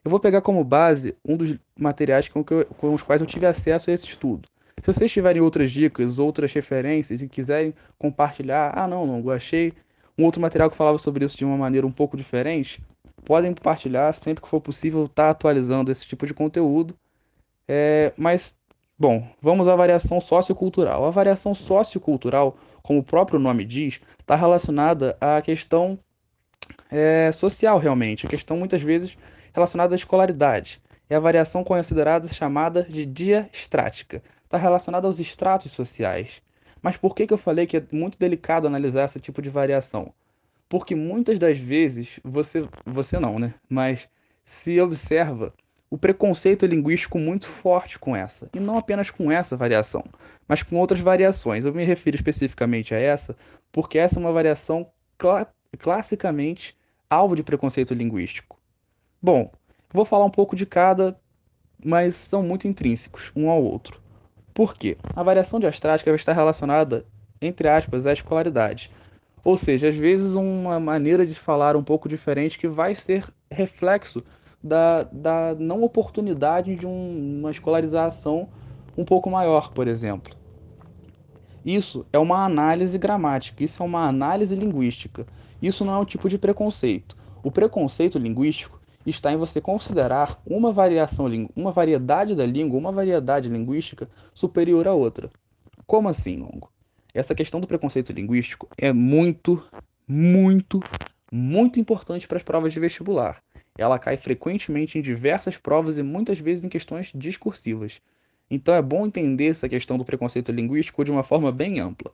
Eu 0.05 0.09
vou 0.09 0.19
pegar 0.19 0.39
como 0.39 0.63
base 0.63 1.17
um 1.25 1.35
dos 1.35 1.53
materiais 1.77 2.29
com, 2.29 2.45
eu, 2.49 2.65
com 2.65 2.93
os 2.93 3.01
quais 3.01 3.19
eu 3.19 3.27
tive 3.27 3.45
acesso 3.45 3.89
a 3.89 3.93
esse 3.93 4.05
estudo. 4.05 4.47
Se 4.81 4.93
vocês 4.93 5.11
tiverem 5.11 5.41
outras 5.41 5.71
dicas, 5.71 6.19
outras 6.19 6.53
referências 6.53 7.21
e 7.21 7.27
quiserem 7.27 7.73
compartilhar, 7.97 8.71
ah 8.75 8.87
não, 8.87 9.05
não, 9.05 9.29
achei 9.31 9.73
um 10.17 10.25
outro 10.25 10.41
material 10.41 10.69
que 10.69 10.77
falava 10.77 10.97
sobre 10.97 11.25
isso 11.25 11.37
de 11.37 11.45
uma 11.45 11.57
maneira 11.57 11.85
um 11.85 11.91
pouco 11.91 12.15
diferente, 12.15 12.81
podem 13.23 13.53
compartilhar 13.53 14.13
sempre 14.13 14.41
que 14.41 14.47
for 14.47 14.61
possível, 14.61 15.07
tá 15.07 15.29
atualizando 15.29 15.91
esse 15.91 16.05
tipo 16.05 16.25
de 16.25 16.33
conteúdo. 16.33 16.95
É, 17.67 18.13
mas, 18.15 18.55
bom, 18.97 19.27
vamos 19.41 19.67
à 19.67 19.75
variação 19.75 20.21
sociocultural. 20.21 21.05
A 21.05 21.09
variação 21.09 21.53
sociocultural, 21.53 22.55
como 22.81 22.99
o 22.99 23.03
próprio 23.03 23.39
nome 23.39 23.65
diz, 23.65 23.99
está 24.19 24.35
relacionada 24.35 25.17
à 25.19 25.41
questão 25.41 25.97
é, 26.91 27.31
social 27.31 27.77
realmente, 27.77 28.25
a 28.25 28.29
questão 28.29 28.57
muitas 28.57 28.81
vezes 28.81 29.17
relacionada 29.53 29.95
à 29.95 29.97
escolaridade. 29.97 30.81
É 31.09 31.15
a 31.15 31.19
variação 31.19 31.63
considerada 31.63 32.27
chamada 32.27 32.83
de 32.83 33.05
diastrática 33.05 34.23
está 34.43 34.57
relacionado 34.57 35.05
aos 35.05 35.19
estratos 35.19 35.71
sociais. 35.71 36.41
Mas 36.85 36.97
por 36.97 37.15
que, 37.15 37.25
que 37.25 37.33
eu 37.33 37.37
falei 37.39 37.65
que 37.65 37.77
é 37.77 37.83
muito 37.91 38.19
delicado 38.19 38.67
analisar 38.67 39.05
esse 39.05 39.19
tipo 39.19 39.41
de 39.41 39.49
variação? 39.49 40.13
Porque 40.69 40.93
muitas 40.93 41.39
das 41.39 41.57
vezes 41.57 42.19
você, 42.23 42.63
você 42.85 43.17
não, 43.17 43.39
né? 43.39 43.55
Mas 43.67 44.07
se 44.43 44.79
observa 44.79 45.51
o 45.89 45.97
preconceito 45.97 46.63
linguístico 46.67 47.17
muito 47.17 47.47
forte 47.47 47.97
com 47.97 48.15
essa. 48.15 48.47
E 48.53 48.59
não 48.59 48.77
apenas 48.77 49.09
com 49.09 49.31
essa 49.31 49.57
variação, 49.57 50.03
mas 50.47 50.61
com 50.61 50.75
outras 50.75 50.99
variações. 50.99 51.65
Eu 51.65 51.73
me 51.73 51.83
refiro 51.83 52.17
especificamente 52.17 52.93
a 52.93 52.99
essa, 52.99 53.35
porque 53.71 53.97
essa 53.97 54.19
é 54.19 54.21
uma 54.21 54.31
variação 54.31 54.87
cl 55.19 55.47
classicamente 55.79 56.77
alvo 57.09 57.35
de 57.35 57.41
preconceito 57.41 57.95
linguístico. 57.95 58.59
Bom, 59.19 59.51
vou 59.91 60.05
falar 60.05 60.25
um 60.25 60.29
pouco 60.29 60.55
de 60.55 60.67
cada, 60.67 61.19
mas 61.83 62.13
são 62.13 62.43
muito 62.43 62.67
intrínsecos 62.67 63.31
um 63.35 63.49
ao 63.49 63.63
outro. 63.63 64.04
Por 64.55 64.73
quê? 64.73 64.97
A 65.13 65.21
variação 65.21 65.59
diastrática 65.59 66.09
vai 66.09 66.15
estar 66.15 66.31
relacionada, 66.31 67.05
entre 67.41 67.67
aspas, 67.67 68.07
à 68.07 68.13
escolaridade. 68.13 68.89
Ou 69.43 69.57
seja, 69.57 69.89
às 69.89 69.95
vezes 69.95 70.33
uma 70.33 70.79
maneira 70.79 71.27
de 71.27 71.35
falar 71.35 71.75
um 71.75 71.83
pouco 71.83 72.07
diferente 72.07 72.57
que 72.57 72.65
vai 72.65 72.95
ser 72.95 73.25
reflexo 73.51 74.23
da, 74.63 75.03
da 75.03 75.53
não 75.59 75.83
oportunidade 75.83 76.73
de 76.73 76.87
um, 76.87 77.39
uma 77.39 77.51
escolarização 77.51 78.47
um 78.97 79.03
pouco 79.03 79.29
maior, 79.29 79.73
por 79.73 79.89
exemplo. 79.89 80.33
Isso 81.65 82.05
é 82.13 82.17
uma 82.17 82.45
análise 82.45 82.97
gramática, 82.97 83.61
isso 83.61 83.83
é 83.83 83.85
uma 83.85 84.07
análise 84.07 84.55
linguística. 84.55 85.27
Isso 85.61 85.83
não 85.83 85.95
é 85.95 85.97
um 85.97 86.05
tipo 86.05 86.29
de 86.29 86.37
preconceito. 86.37 87.17
O 87.43 87.51
preconceito 87.51 88.17
linguístico 88.17 88.79
está 89.05 89.31
em 89.31 89.37
você 89.37 89.61
considerar 89.61 90.41
uma 90.45 90.71
variação, 90.71 91.27
uma 91.55 91.71
variedade 91.71 92.35
da 92.35 92.45
língua, 92.45 92.79
uma 92.79 92.91
variedade 92.91 93.49
linguística 93.49 94.09
superior 94.33 94.87
à 94.87 94.93
outra. 94.93 95.29
Como 95.85 96.09
assim, 96.09 96.39
Longo? 96.39 96.71
Essa 97.13 97.35
questão 97.35 97.61
do 97.61 97.67
preconceito 97.67 98.11
linguístico 98.11 98.67
é 98.77 98.91
muito, 98.91 99.63
muito, 100.07 100.81
muito 101.31 101.79
importante 101.79 102.27
para 102.27 102.37
as 102.37 102.43
provas 102.43 102.73
de 102.73 102.79
vestibular. 102.79 103.41
Ela 103.77 103.99
cai 103.99 104.17
frequentemente 104.17 104.97
em 104.97 105.01
diversas 105.01 105.57
provas 105.57 105.97
e 105.97 106.03
muitas 106.03 106.39
vezes 106.39 106.65
em 106.65 106.69
questões 106.69 107.11
discursivas. 107.13 108.01
Então 108.49 108.73
é 108.73 108.81
bom 108.81 109.05
entender 109.05 109.47
essa 109.47 109.67
questão 109.67 109.97
do 109.97 110.05
preconceito 110.05 110.51
linguístico 110.51 111.03
de 111.03 111.11
uma 111.11 111.23
forma 111.23 111.51
bem 111.51 111.79
ampla. 111.79 112.11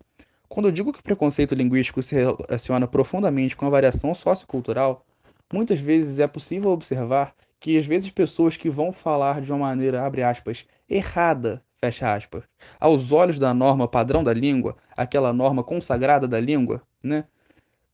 Quando 0.48 0.68
eu 0.68 0.72
digo 0.72 0.92
que 0.92 1.02
preconceito 1.02 1.56
linguístico 1.56 2.02
se 2.04 2.16
relaciona 2.16 2.88
profundamente 2.88 3.56
com 3.56 3.66
a 3.66 3.70
variação 3.70 4.14
sociocultural, 4.14 5.06
muitas 5.52 5.80
vezes 5.80 6.20
é 6.20 6.28
possível 6.28 6.72
observar 6.72 7.34
que 7.60 7.78
às 7.78 7.86
vezes 7.86 8.10
pessoas 8.10 8.58
que 8.58 8.70
vão 8.70 8.92
falar 8.92 9.42
de 9.42 9.52
uma 9.52 9.68
maneira, 9.68 10.04
abre 10.04 10.24
aspas, 10.24 10.66
errada, 10.90 11.64
fecha 11.78 12.14
aspas, 12.14 12.44
aos 12.80 13.12
olhos 13.12 13.38
da 13.38 13.54
norma 13.54 13.88
padrão 13.88 14.24
da 14.24 14.34
língua, 14.34 14.76
aquela 14.98 15.32
norma 15.32 15.64
consagrada 15.64 16.28
da 16.28 16.40
língua, 16.40 16.82
né, 17.04 17.26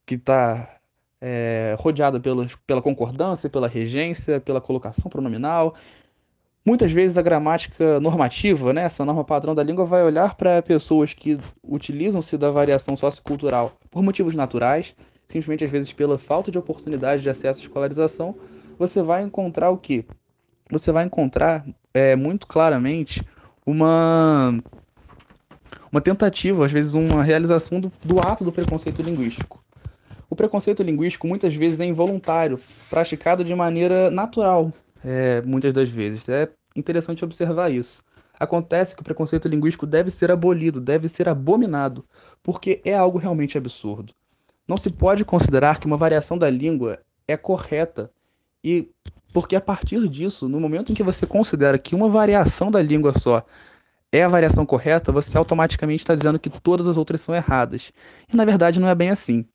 que 0.06 0.16
está 0.16 0.80
é, 1.22 1.76
rodeada 1.80 2.20
pela, 2.20 2.48
pela 2.66 2.82
concordância, 2.82 3.50
pela 3.50 3.68
regência, 3.68 4.40
pela 4.40 4.62
colocação 4.62 5.10
pronominal. 5.10 5.76
Muitas 6.66 6.92
vezes 6.92 7.18
a 7.18 7.22
gramática 7.22 8.00
normativa, 8.00 8.74
né, 8.74 8.84
essa 8.84 9.06
norma 9.06 9.24
padrão 9.24 9.56
da 9.56 9.64
língua, 9.64 9.86
vai 9.86 10.04
olhar 10.04 10.36
para 10.36 10.62
pessoas 10.62 11.14
que 11.14 11.40
utilizam-se 11.64 12.38
da 12.38 12.52
variação 12.52 12.96
sociocultural 12.96 13.74
por 13.90 14.04
motivos 14.04 14.36
naturais, 14.36 14.96
simplesmente 15.28 15.64
às 15.64 15.72
vezes 15.72 15.92
pela 15.92 16.18
falta 16.18 16.52
de 16.52 16.58
oportunidade 16.58 17.22
de 17.22 17.30
acesso 17.30 17.60
à 17.60 17.64
escolarização, 17.64 18.36
você 18.78 19.02
vai 19.02 19.24
encontrar 19.24 19.70
o 19.70 19.78
que? 19.78 20.06
Você 20.72 20.92
vai 20.92 21.06
encontrar 21.06 21.66
é, 21.94 22.16
muito 22.16 22.48
claramente 22.48 23.26
uma 23.66 24.54
uma 25.92 26.02
tentativa, 26.02 26.66
às 26.66 26.72
vezes 26.72 26.94
uma 26.94 27.24
realização 27.24 27.80
do, 27.80 27.92
do 28.04 28.20
ato 28.20 28.44
do 28.44 28.52
preconceito 28.52 29.02
linguístico. 29.02 29.64
O 30.30 30.36
preconceito 30.36 30.84
linguístico 30.84 31.26
muitas 31.26 31.56
vezes 31.56 31.80
é 31.80 31.86
involuntário, 31.86 32.60
praticado 32.90 33.44
de 33.44 33.56
maneira 33.56 34.12
natural, 34.12 34.74
é, 35.04 35.42
muitas 35.42 35.74
das 35.74 35.90
vezes. 35.90 36.28
É 36.28 36.50
interessante 36.76 37.24
observar 37.24 37.72
isso. 37.72 38.04
Acontece 38.40 38.96
que 38.96 39.02
o 39.02 39.04
preconceito 39.04 39.48
linguístico 39.48 39.88
deve 39.88 40.12
ser 40.12 40.30
abolido, 40.30 40.80
deve 40.80 41.08
ser 41.08 41.28
abominado, 41.28 42.06
porque 42.44 42.82
é 42.84 42.94
algo 42.94 43.18
realmente 43.18 43.58
absurdo. 43.58 44.14
Não 44.68 44.78
se 44.78 44.90
pode 44.90 45.24
considerar 45.24 45.80
que 45.80 45.88
uma 45.88 45.98
variação 45.98 46.38
da 46.38 46.50
língua 46.50 47.00
é 47.28 47.38
correta 47.38 48.12
e 48.64 48.90
porque 49.34 49.56
a 49.56 49.62
partir 49.62 50.08
disso, 50.08 50.50
no 50.50 50.60
momento 50.60 50.92
em 50.92 50.96
que 50.96 51.04
você 51.04 51.26
considera 51.26 51.78
que 51.78 51.96
uma 51.96 52.10
variação 52.10 52.72
da 52.72 52.82
língua 52.82 53.18
só 53.18 53.46
é 54.12 54.24
a 54.24 54.28
variação 54.28 54.66
correta, 54.66 55.12
você 55.12 55.38
automaticamente 55.38 56.02
está 56.02 56.16
dizendo 56.16 56.40
que 56.40 56.50
todas 56.50 56.88
as 56.88 56.98
outras 56.98 57.22
são 57.22 57.36
erradas. 57.36 57.92
E 58.32 58.36
na 58.36 58.46
verdade 58.46 58.80
não 58.80 58.90
é 58.90 58.96
bem 58.96 59.10
assim. 59.10 59.46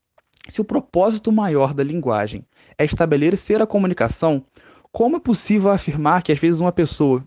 Se 0.49 0.61
o 0.61 0.65
propósito 0.65 1.33
maior 1.33 1.75
da 1.75 1.83
linguagem 1.83 2.45
é 2.79 2.85
estabelecer 2.85 3.61
a 3.61 3.67
comunicação, 3.67 4.45
como 4.91 5.17
é 5.17 5.21
possível 5.21 5.71
afirmar 5.71 6.23
que 6.23 6.33
às 6.33 6.39
vezes 6.39 6.61
uma 6.61 6.73
pessoa, 6.73 7.25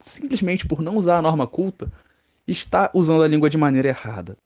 simplesmente 0.00 0.66
por 0.66 0.80
não 0.80 0.96
usar 0.96 1.18
a 1.18 1.22
norma 1.22 1.46
culta, 1.46 1.90
está 2.46 2.90
usando 2.94 3.22
a 3.22 3.28
língua 3.28 3.50
de 3.50 3.58
maneira 3.58 3.88
errada? 3.88 4.36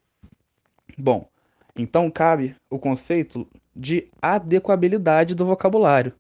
Bom, 0.99 1.29
então 1.77 2.11
cabe 2.11 2.55
o 2.69 2.79
conceito 2.79 3.47
de 3.75 4.09
adequabilidade 4.21 5.35
do 5.35 5.47
vocabulário. 5.47 6.13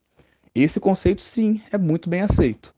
Esse 0.54 0.80
conceito, 0.80 1.22
sim, 1.22 1.60
é 1.70 1.78
muito 1.78 2.08
bem 2.08 2.22
aceito. 2.22 2.74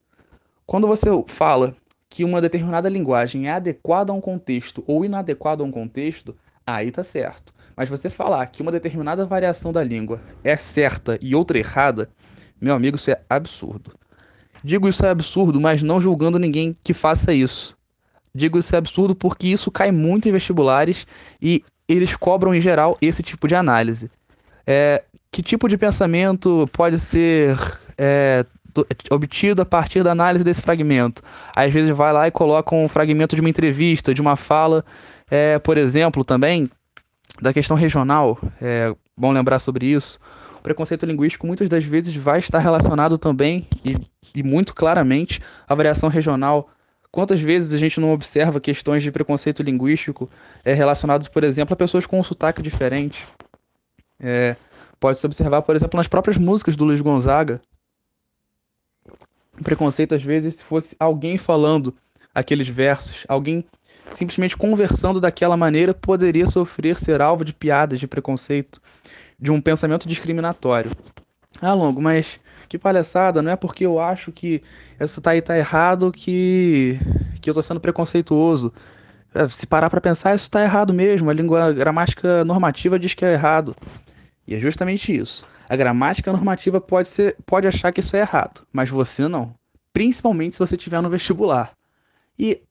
Quando 0.67 0.87
você 0.87 1.09
fala 1.26 1.75
que 2.09 2.25
uma 2.25 2.41
determinada 2.41 2.88
linguagem 2.88 3.49
é 3.49 3.52
adequada 3.52 4.12
a 4.12 4.14
um 4.14 4.21
contexto 4.21 4.85
ou 4.87 5.05
inadequada 5.05 5.62
a 5.62 5.67
um 5.67 5.71
contexto, 5.71 6.37
aí 6.67 6.91
tá 6.91 7.02
certo. 7.02 7.55
Mas 7.76 7.88
você 7.88 8.11
falar 8.11 8.47
que 8.47 8.61
uma 8.61 8.71
determinada 8.71 9.25
variação 9.25 9.73
da 9.73 9.83
língua 9.83 10.21
é 10.45 10.57
certa 10.57 11.19
e 11.23 11.35
outra 11.35 11.59
errada, 11.59 12.11
meu 12.61 12.75
amigo, 12.75 12.97
isso 12.97 13.11
é 13.11 13.21
absurdo. 13.29 13.93
Digo 14.62 14.88
isso 14.88 15.05
é 15.05 15.09
absurdo, 15.09 15.61
mas 15.61 15.83
não 15.83 16.00
julgando 16.00 16.38
ninguém 16.38 16.76
que 16.85 16.93
faça 16.93 17.33
isso. 17.33 17.76
Digo 18.35 18.59
isso 18.59 18.75
é 18.75 18.79
absurdo 18.79 19.14
porque 19.14 19.49
isso 19.49 19.71
cai 19.71 19.91
muito 19.91 20.29
em 20.29 20.33
vestibulares 20.33 21.07
e 21.41 21.64
eles 21.89 22.17
cobram 22.17 22.55
em 22.55 22.61
geral 22.61 22.97
esse 23.01 23.23
tipo 23.23 23.47
de 23.49 23.55
análise. 23.55 24.11
É, 24.66 25.05
que 25.31 25.42
tipo 25.42 25.68
de 25.68 25.77
pensamento 25.77 26.68
pode 26.73 26.99
ser 26.99 27.57
é, 27.99 28.45
obtido 29.11 29.62
a 29.62 29.66
partir 29.66 30.03
da 30.03 30.12
análise 30.12 30.45
desse 30.45 30.62
fragmento? 30.62 31.23
Às 31.55 31.73
vezes 31.73 31.95
vai 31.97 32.12
lá 32.12 32.29
e 32.29 32.31
coloca 32.31 32.75
um 32.75 32.88
fragmento 32.88 33.35
de 33.35 33.40
uma 33.40 33.51
entrevista, 33.51 34.14
de 34.14 34.21
uma 34.21 34.37
fala, 34.37 34.85
é, 35.31 35.59
por 35.59 35.77
exemplo, 35.79 36.23
também 36.25 36.71
da 37.40 37.53
questão 37.53 37.77
regional. 37.77 38.38
É 38.61 38.95
bom 39.16 39.33
lembrar 39.33 39.59
sobre 39.59 39.87
isso. 39.87 40.18
O 40.59 40.62
preconceito 40.62 41.05
linguístico 41.05 41.47
muitas 41.47 41.68
das 41.68 41.85
vezes 41.85 42.14
vai 42.14 42.38
estar 42.38 42.59
relacionado 42.59 43.18
também 43.18 43.66
e, 43.85 43.97
e 44.35 44.42
muito 44.42 44.75
claramente 44.75 45.40
à 45.68 45.75
variação 45.75 46.09
regional. 46.09 46.68
Quantas 47.12 47.40
vezes 47.40 47.72
a 47.72 47.79
gente 47.79 48.01
não 48.01 48.11
observa 48.11 48.59
questões 48.59 49.03
de 49.03 49.12
preconceito 49.12 49.62
linguístico 49.62 50.29
é, 50.64 50.72
relacionados, 50.72 51.29
por 51.29 51.44
exemplo, 51.44 51.75
a 51.75 51.77
pessoas 51.77 52.07
com 52.07 52.18
um 52.18 52.25
sotaque 52.25 52.62
diferente? 52.62 53.29
É, 54.18 54.57
Pode-se 55.03 55.27
observar, 55.27 55.62
por 55.62 55.75
exemplo, 55.75 55.96
nas 55.96 56.07
próprias 56.07 56.38
músicas 56.38 56.77
do 56.77 56.85
Luiz 56.85 57.01
Gonzaga. 57.01 57.61
O 59.59 59.64
preconceito, 59.64 60.14
às 60.14 60.22
vezes, 60.22 60.55
se 60.55 60.64
fosse 60.64 60.94
alguém 60.96 61.37
falando 61.37 61.92
aqueles 62.33 62.68
versos, 62.68 63.25
alguém 63.27 63.64
simplesmente 64.12 64.57
conversando 64.57 65.20
daquela 65.20 65.57
maneira, 65.57 65.92
poderia 65.92 66.46
sofrer 66.46 67.01
ser 67.01 67.20
alvo 67.20 67.44
de 67.44 67.53
piadas, 67.53 67.98
de 67.98 68.07
preconceito, 68.07 68.81
de 69.40 69.51
um 69.51 69.61
pensamento 69.61 70.07
discriminatório. 70.07 70.92
Ah, 71.61 71.75
Longo, 71.75 72.01
mas 72.01 72.38
que 72.73 72.79
palhaçada, 72.79 73.43
não 73.43 73.51
é 73.53 73.57
porque 73.57 73.85
eu 73.85 74.01
acho 74.01 74.33
que 74.33 74.63
isso 74.99 75.21
tá 75.21 75.33
aí 75.33 75.43
tá 75.43 75.59
errado 75.59 76.11
que, 76.11 76.99
que 77.39 77.51
eu 77.51 77.53
tô 77.53 77.61
sendo 77.61 77.79
preconceituoso. 77.79 78.73
É, 79.35 79.47
se 79.47 79.67
parar 79.67 79.91
para 79.91 80.01
pensar, 80.01 80.35
isso 80.35 80.45
está 80.45 80.63
errado 80.63 80.95
mesmo. 80.95 81.29
A 81.29 81.35
língua 81.35 81.65
a 81.65 81.73
gramática 81.73 82.43
normativa 82.47 82.99
diz 82.99 83.13
que 83.13 83.27
é 83.27 83.35
errado. 83.35 83.77
E 84.47 84.55
é 84.55 84.59
justamente 84.59 85.15
isso. 85.15 85.47
A 85.69 85.77
gramática 85.77 86.33
normativa 86.33 86.81
pode, 86.81 87.09
ser, 87.09 87.37
pode 87.45 87.69
achar 87.69 87.93
que 87.93 88.01
isso 88.01 88.17
é 88.17 88.21
errado, 88.21 88.67
mas 88.73 88.89
você 88.89 89.29
não. 89.29 89.55
Principalmente 89.93 90.55
se 90.55 90.59
você 90.59 90.75
estiver 90.75 91.03
no 91.03 91.11
vestibular. 91.11 91.75
E 92.39 92.63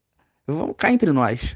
vamos 0.47 0.75
cá 0.75 0.91
entre 0.91 1.11
nós. 1.11 1.55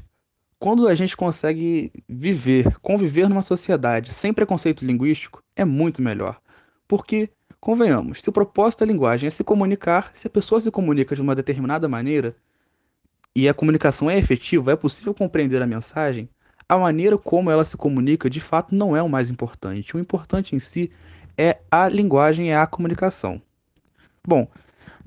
Quando 0.56 0.86
a 0.86 0.94
gente 0.94 1.16
consegue 1.16 1.92
viver, 2.08 2.78
conviver 2.78 3.28
numa 3.28 3.42
sociedade 3.42 4.10
sem 4.12 4.32
preconceito 4.32 4.84
linguístico, 4.84 5.42
é 5.56 5.64
muito 5.64 6.00
melhor. 6.00 6.40
Porque, 6.86 7.28
convenhamos, 7.60 8.22
se 8.22 8.28
o 8.28 8.32
propósito 8.32 8.80
da 8.80 8.86
linguagem 8.86 9.26
é 9.26 9.30
se 9.30 9.44
comunicar, 9.44 10.10
se 10.14 10.26
a 10.26 10.30
pessoa 10.30 10.60
se 10.60 10.70
comunica 10.70 11.14
de 11.14 11.22
uma 11.22 11.34
determinada 11.34 11.88
maneira 11.88 12.36
e 13.34 13.48
a 13.48 13.54
comunicação 13.54 14.10
é 14.10 14.16
efetiva, 14.16 14.72
é 14.72 14.76
possível 14.76 15.12
compreender 15.12 15.60
a 15.60 15.66
mensagem, 15.66 16.28
a 16.68 16.76
maneira 16.76 17.16
como 17.16 17.50
ela 17.50 17.64
se 17.64 17.76
comunica 17.76 18.28
de 18.28 18.40
fato 18.40 18.74
não 18.74 18.96
é 18.96 19.02
o 19.02 19.08
mais 19.08 19.30
importante. 19.30 19.96
O 19.96 20.00
importante 20.00 20.56
em 20.56 20.58
si 20.58 20.90
é 21.38 21.58
a 21.70 21.88
linguagem, 21.88 22.50
é 22.50 22.56
a 22.56 22.66
comunicação. 22.66 23.40
Bom, 24.26 24.48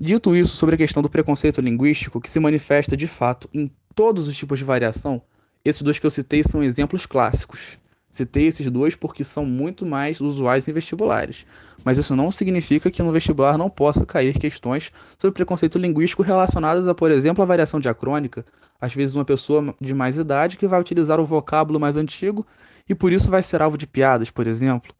dito 0.00 0.34
isso 0.34 0.56
sobre 0.56 0.76
a 0.76 0.78
questão 0.78 1.02
do 1.02 1.10
preconceito 1.10 1.60
linguístico, 1.60 2.20
que 2.20 2.30
se 2.30 2.40
manifesta 2.40 2.96
de 2.96 3.06
fato 3.06 3.48
em 3.52 3.70
todos 3.94 4.28
os 4.28 4.36
tipos 4.36 4.58
de 4.58 4.64
variação, 4.64 5.20
esses 5.62 5.82
dois 5.82 5.98
que 5.98 6.06
eu 6.06 6.10
citei 6.10 6.42
são 6.42 6.62
exemplos 6.62 7.04
clássicos. 7.04 7.78
Citei 8.10 8.46
esses 8.46 8.66
dois 8.68 8.96
porque 8.96 9.22
são 9.22 9.46
muito 9.46 9.86
mais 9.86 10.20
usuais 10.20 10.66
em 10.66 10.72
vestibulares. 10.72 11.46
Mas 11.84 11.96
isso 11.96 12.16
não 12.16 12.30
significa 12.32 12.90
que 12.90 13.02
no 13.02 13.12
vestibular 13.12 13.56
não 13.56 13.70
possa 13.70 14.04
cair 14.04 14.38
questões 14.38 14.90
sobre 15.16 15.34
preconceito 15.34 15.78
linguístico 15.78 16.22
relacionadas 16.22 16.88
a, 16.88 16.94
por 16.94 17.10
exemplo, 17.10 17.42
a 17.42 17.46
variação 17.46 17.78
diacrônica, 17.78 18.44
às 18.80 18.92
vezes 18.92 19.14
uma 19.14 19.24
pessoa 19.24 19.74
de 19.80 19.94
mais 19.94 20.18
idade 20.18 20.58
que 20.58 20.66
vai 20.66 20.80
utilizar 20.80 21.20
o 21.20 21.24
vocábulo 21.24 21.78
mais 21.78 21.96
antigo 21.96 22.46
e 22.88 22.94
por 22.94 23.12
isso 23.12 23.30
vai 23.30 23.42
ser 23.42 23.62
alvo 23.62 23.78
de 23.78 23.86
piadas, 23.86 24.30
por 24.30 24.46
exemplo. 24.46 24.92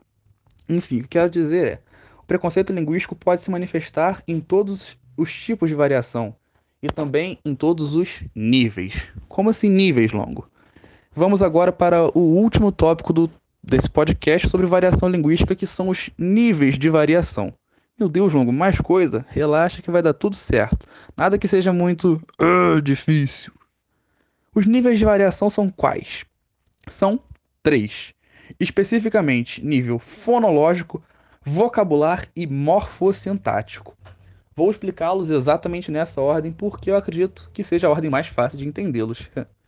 Enfim, 0.68 1.00
o 1.00 1.02
que 1.02 1.08
quero 1.08 1.30
dizer 1.30 1.66
é, 1.66 1.80
o 2.18 2.24
preconceito 2.24 2.72
linguístico 2.72 3.16
pode 3.16 3.42
se 3.42 3.50
manifestar 3.50 4.22
em 4.28 4.38
todos 4.38 4.96
os 5.16 5.32
tipos 5.32 5.68
de 5.68 5.74
variação 5.74 6.34
e 6.82 6.88
também 6.88 7.38
em 7.44 7.54
todos 7.54 7.94
os 7.94 8.22
níveis. 8.34 9.08
Como 9.28 9.50
assim 9.50 9.68
níveis, 9.68 10.12
Longo? 10.12 10.49
Vamos 11.20 11.42
agora 11.42 11.70
para 11.70 12.06
o 12.18 12.18
último 12.18 12.72
tópico 12.72 13.12
do, 13.12 13.30
desse 13.62 13.90
podcast 13.90 14.48
sobre 14.48 14.66
variação 14.66 15.06
linguística, 15.06 15.54
que 15.54 15.66
são 15.66 15.90
os 15.90 16.09
níveis 16.16 16.78
de 16.78 16.88
variação. 16.88 17.52
Meu 17.98 18.09
Deus, 18.09 18.33
Longo, 18.33 18.50
mais 18.50 18.80
coisa? 18.80 19.22
Relaxa 19.28 19.83
que 19.83 19.90
vai 19.90 20.00
dar 20.00 20.14
tudo 20.14 20.35
certo. 20.35 20.87
Nada 21.14 21.37
que 21.37 21.46
seja 21.46 21.74
muito 21.74 22.22
uh, 22.40 22.80
difícil. 22.80 23.52
Os 24.54 24.64
níveis 24.64 24.98
de 24.98 25.04
variação 25.04 25.50
são 25.50 25.68
quais? 25.68 26.24
São 26.88 27.20
três. 27.62 28.14
Especificamente, 28.59 29.62
nível 29.62 29.98
fonológico, 29.98 31.02
vocabular 31.44 32.26
e 32.35 32.46
morfossintático. 32.46 33.94
Vou 34.56 34.70
explicá-los 34.70 35.30
exatamente 35.30 35.90
nessa 35.90 36.22
ordem 36.22 36.50
porque 36.50 36.90
eu 36.90 36.96
acredito 36.96 37.50
que 37.52 37.62
seja 37.62 37.88
a 37.88 37.90
ordem 37.90 38.09
mais 38.09 38.28
fácil 38.28 38.59
de 38.59 38.66
entendê-los. 38.66 39.28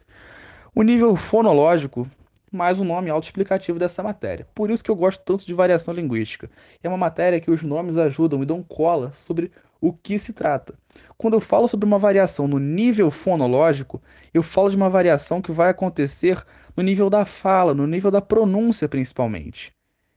o 0.74 0.82
nível 0.82 1.14
fonológico 1.16 2.08
mais 2.50 2.80
um 2.80 2.84
nome 2.84 3.10
autoexplicativo 3.10 3.78
dessa 3.78 4.02
matéria. 4.02 4.46
Por 4.54 4.70
isso 4.70 4.82
que 4.82 4.90
eu 4.90 4.96
gosto 4.96 5.22
tanto 5.22 5.46
de 5.46 5.52
variação 5.52 5.92
linguística. 5.92 6.50
É 6.82 6.88
uma 6.88 6.96
matéria 6.96 7.40
que 7.40 7.50
os 7.50 7.62
nomes 7.62 7.98
ajudam 7.98 8.42
e 8.42 8.46
dão 8.46 8.62
cola 8.62 9.12
sobre 9.12 9.52
o 9.80 9.92
que 9.92 10.18
se 10.18 10.32
trata. 10.32 10.74
Quando 11.18 11.34
eu 11.34 11.40
falo 11.42 11.68
sobre 11.68 11.86
uma 11.86 11.98
variação 11.98 12.48
no 12.48 12.58
nível 12.58 13.10
fonológico, 13.10 14.00
eu 14.32 14.42
falo 14.42 14.70
de 14.70 14.76
uma 14.76 14.88
variação 14.88 15.42
que 15.42 15.52
vai 15.52 15.68
acontecer 15.68 16.42
no 16.74 16.82
nível 16.82 17.10
da 17.10 17.26
fala, 17.26 17.74
no 17.74 17.86
nível 17.86 18.10
da 18.10 18.22
pronúncia 18.22 18.88
principalmente. 18.88 19.74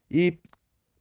E, 0.09 0.37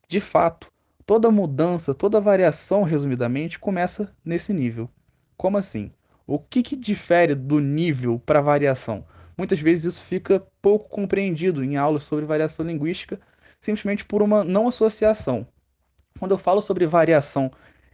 de 0.09 0.19
fato, 0.19 0.69
toda 1.07 1.31
mudança, 1.31 1.95
toda 1.95 2.21
variação, 2.21 2.83
resumidamente, 2.83 3.59
começa 3.59 4.12
nesse 4.25 4.53
nível. 4.53 4.90
Como 5.37 5.59
assim? 5.59 5.93
O 6.27 6.40
que, 6.40 6.61
que 6.61 6.75
difere 6.75 7.37
do 7.37 7.61
nível 7.61 8.21
para 8.25 8.40
variação? 8.40 9.05
Muitas 9.37 9.61
vezes 9.61 9.94
isso 9.94 10.05
fica 10.05 10.47
pouco 10.62 10.88
compreendido 10.88 11.64
em 11.64 11.77
aulas 11.77 12.05
sobre 12.05 12.25
variação 12.25 12.64
linguística, 12.64 13.20
simplesmente 13.61 14.05
por 14.05 14.23
uma 14.23 14.44
não 14.44 14.68
associação. 14.68 15.47
Quando 16.18 16.33
eu 16.33 16.38
falo 16.38 16.62
sobre 16.62 16.87
variação 16.87 17.51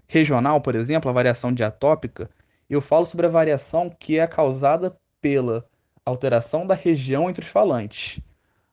regional, 0.06 0.60
por 0.60 0.74
exemplo, 0.74 1.08
a 1.08 1.14
variação 1.14 1.52
diatópica, 1.52 2.28
eu 2.68 2.80
falo 2.80 3.06
sobre 3.06 3.26
a 3.26 3.30
variação 3.30 3.88
que 3.88 4.18
é 4.18 4.26
causada 4.26 4.96
pela 5.20 5.64
alteração 6.04 6.66
da 6.66 6.74
região 6.74 7.28
entre 7.28 7.44
os 7.44 7.50
falantes. 7.50 8.20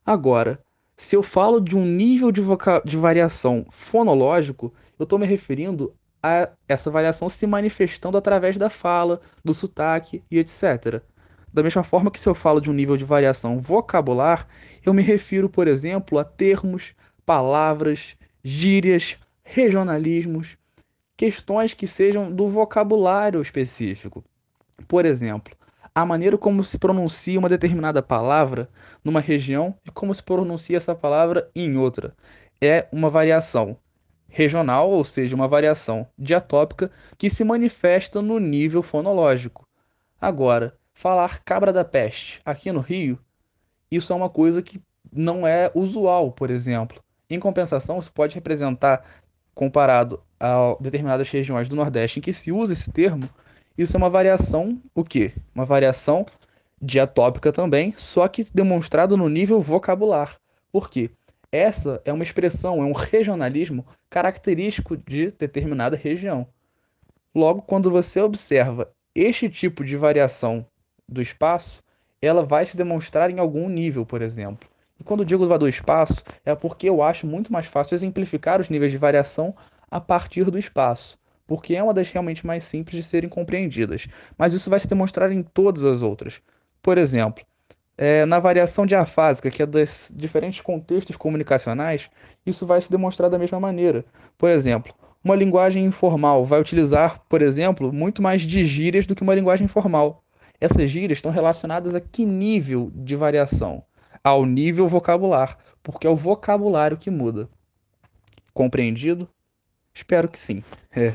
Agora, 0.05 0.59
se 0.95 1.15
eu 1.15 1.21
falo 1.21 1.61
de 1.61 1.75
um 1.75 1.85
nível 1.85 2.31
de, 2.31 2.41
de 2.85 2.97
variação 2.97 3.65
fonológico, 3.69 4.73
eu 4.97 5.03
estou 5.03 5.19
me 5.19 5.25
referindo 5.25 5.93
a 6.21 6.49
essa 6.67 6.89
variação 6.89 7.29
se 7.29 7.45
manifestando 7.45 8.17
através 8.17 8.57
da 8.57 8.69
fala, 8.69 9.21
do 9.43 9.53
sotaque 9.53 10.23
e 10.29 10.39
etc. 10.39 11.01
Da 11.57 11.63
mesma 11.63 11.81
forma 11.81 12.11
que 12.11 12.19
se 12.19 12.29
eu 12.29 12.35
falo 12.35 12.61
de 12.61 12.69
um 12.69 12.73
nível 12.73 12.95
de 12.95 13.03
variação 13.03 13.59
vocabular, 13.59 14.47
eu 14.85 14.93
me 14.93 15.01
refiro, 15.01 15.49
por 15.49 15.67
exemplo, 15.67 16.19
a 16.19 16.23
termos, 16.23 16.93
palavras, 17.25 18.15
gírias, 18.43 19.17
regionalismos, 19.43 20.55
questões 21.17 21.73
que 21.73 21.87
sejam 21.87 22.31
do 22.31 22.47
vocabulário 22.47 23.41
específico. 23.41 24.23
Por 24.87 25.03
exemplo, 25.03 25.55
a 25.95 26.05
maneira 26.05 26.37
como 26.37 26.63
se 26.63 26.77
pronuncia 26.77 27.39
uma 27.39 27.49
determinada 27.49 28.03
palavra 28.03 28.69
numa 29.03 29.19
região 29.19 29.75
e 29.83 29.89
como 29.89 30.13
se 30.13 30.21
pronuncia 30.21 30.77
essa 30.77 30.93
palavra 30.93 31.49
em 31.55 31.75
outra. 31.75 32.13
É 32.61 32.87
uma 32.91 33.09
variação 33.09 33.75
regional, 34.27 34.91
ou 34.91 35.03
seja, 35.03 35.35
uma 35.35 35.47
variação 35.47 36.07
diatópica 36.19 36.91
que 37.17 37.31
se 37.31 37.43
manifesta 37.43 38.21
no 38.21 38.37
nível 38.37 38.83
fonológico. 38.83 39.65
Agora, 40.21 40.77
falar 40.97 41.43
cabra 41.43 41.71
da 41.71 41.85
peste 41.85 42.41
aqui 42.43 42.71
no 42.71 42.79
Rio, 42.79 43.19
isso 43.89 44.11
é 44.11 44.15
uma 44.15 44.31
coisa 44.31 44.63
que 44.63 44.81
não 45.13 45.45
é 45.45 45.71
usual, 45.75 46.31
por 46.31 46.49
exemplo. 46.49 46.99
Em 47.29 47.39
compensação, 47.39 47.99
isso 47.99 48.11
pode 48.11 48.33
representar 48.33 49.05
comparado 49.53 50.19
a 50.39 50.75
determinadas 50.79 51.29
regiões 51.29 51.69
do 51.69 51.75
Nordeste 51.75 52.17
em 52.17 52.21
que 52.21 52.33
se 52.33 52.51
usa 52.51 52.73
esse 52.73 52.91
termo, 52.91 53.29
isso 53.77 53.95
é 53.95 53.99
uma 53.99 54.09
variação, 54.09 54.81
o 54.95 55.03
quê? 55.03 55.33
Uma 55.53 55.65
variação 55.65 56.25
diatópica 56.81 57.53
também, 57.53 57.93
só 57.95 58.27
que 58.27 58.43
demonstrado 58.51 59.15
no 59.15 59.29
nível 59.29 59.61
vocabular. 59.61 60.37
Por 60.71 60.89
quê? 60.89 61.11
Essa 61.51 62.01
é 62.05 62.11
uma 62.11 62.23
expressão, 62.23 62.81
é 62.81 62.85
um 62.85 62.91
regionalismo 62.91 63.85
característico 64.09 64.97
de 64.97 65.29
determinada 65.29 65.95
região. 65.95 66.47
Logo, 67.35 67.61
quando 67.61 67.91
você 67.91 68.19
observa 68.19 68.91
este 69.13 69.47
tipo 69.47 69.85
de 69.85 69.95
variação 69.95 70.65
do 71.07 71.21
espaço, 71.21 71.81
ela 72.21 72.43
vai 72.43 72.65
se 72.65 72.75
demonstrar 72.75 73.29
em 73.29 73.39
algum 73.39 73.69
nível, 73.69 74.05
por 74.05 74.21
exemplo. 74.21 74.67
E 74.99 75.03
quando 75.03 75.25
digo 75.25 75.45
do 75.57 75.69
espaço, 75.69 76.23
é 76.43 76.55
porque 76.55 76.89
eu 76.89 77.03
acho 77.03 77.27
muito 77.27 77.53
mais 77.53 77.65
fácil 77.65 77.95
exemplificar 77.95 78.59
os 78.59 78.69
níveis 78.69 78.91
de 78.91 78.97
variação 78.97 79.55
a 79.89 80.01
partir 80.01 80.45
do 80.45 80.57
espaço, 80.57 81.17
porque 81.45 81.75
é 81.75 81.83
uma 81.83 81.93
das 81.93 82.09
realmente 82.11 82.45
mais 82.45 82.63
simples 82.63 82.97
de 82.97 83.03
serem 83.03 83.29
compreendidas. 83.29 84.07
Mas 84.37 84.53
isso 84.53 84.69
vai 84.69 84.79
se 84.79 84.87
demonstrar 84.87 85.31
em 85.31 85.43
todas 85.43 85.85
as 85.85 86.01
outras. 86.01 86.41
Por 86.81 86.97
exemplo, 86.97 87.45
é, 87.97 88.25
na 88.25 88.39
variação 88.39 88.85
diafásica, 88.85 89.49
que 89.49 89.61
é 89.61 89.65
dos 89.65 90.13
diferentes 90.15 90.61
contextos 90.61 91.15
comunicacionais, 91.15 92.09
isso 92.45 92.65
vai 92.65 92.81
se 92.81 92.91
demonstrar 92.91 93.29
da 93.29 93.39
mesma 93.39 93.59
maneira. 93.59 94.03
Por 94.37 94.49
exemplo, 94.49 94.93
uma 95.23 95.35
linguagem 95.35 95.83
informal 95.85 96.45
vai 96.45 96.59
utilizar, 96.59 97.19
por 97.27 97.41
exemplo, 97.41 97.91
muito 97.91 98.21
mais 98.21 98.41
de 98.41 98.63
gírias 98.63 99.05
do 99.05 99.15
que 99.15 99.23
uma 99.23 99.35
linguagem 99.35 99.67
formal. 99.67 100.23
Essas 100.59 100.89
gírias 100.89 101.17
estão 101.17 101.31
relacionadas 101.31 101.95
a 101.95 102.01
que 102.01 102.25
nível 102.25 102.91
de 102.93 103.15
variação? 103.15 103.83
ao 104.27 104.45
nível 104.45 104.87
vocabular, 104.87 105.57
porque 105.81 106.05
é 106.05 106.09
o 106.09 106.15
vocabulário 106.15 106.97
que 106.97 107.09
muda. 107.09 107.49
Compreendido? 108.53 109.27
Espero 109.93 110.27
que 110.27 110.37
sim. 110.37 110.63
É. 110.91 111.13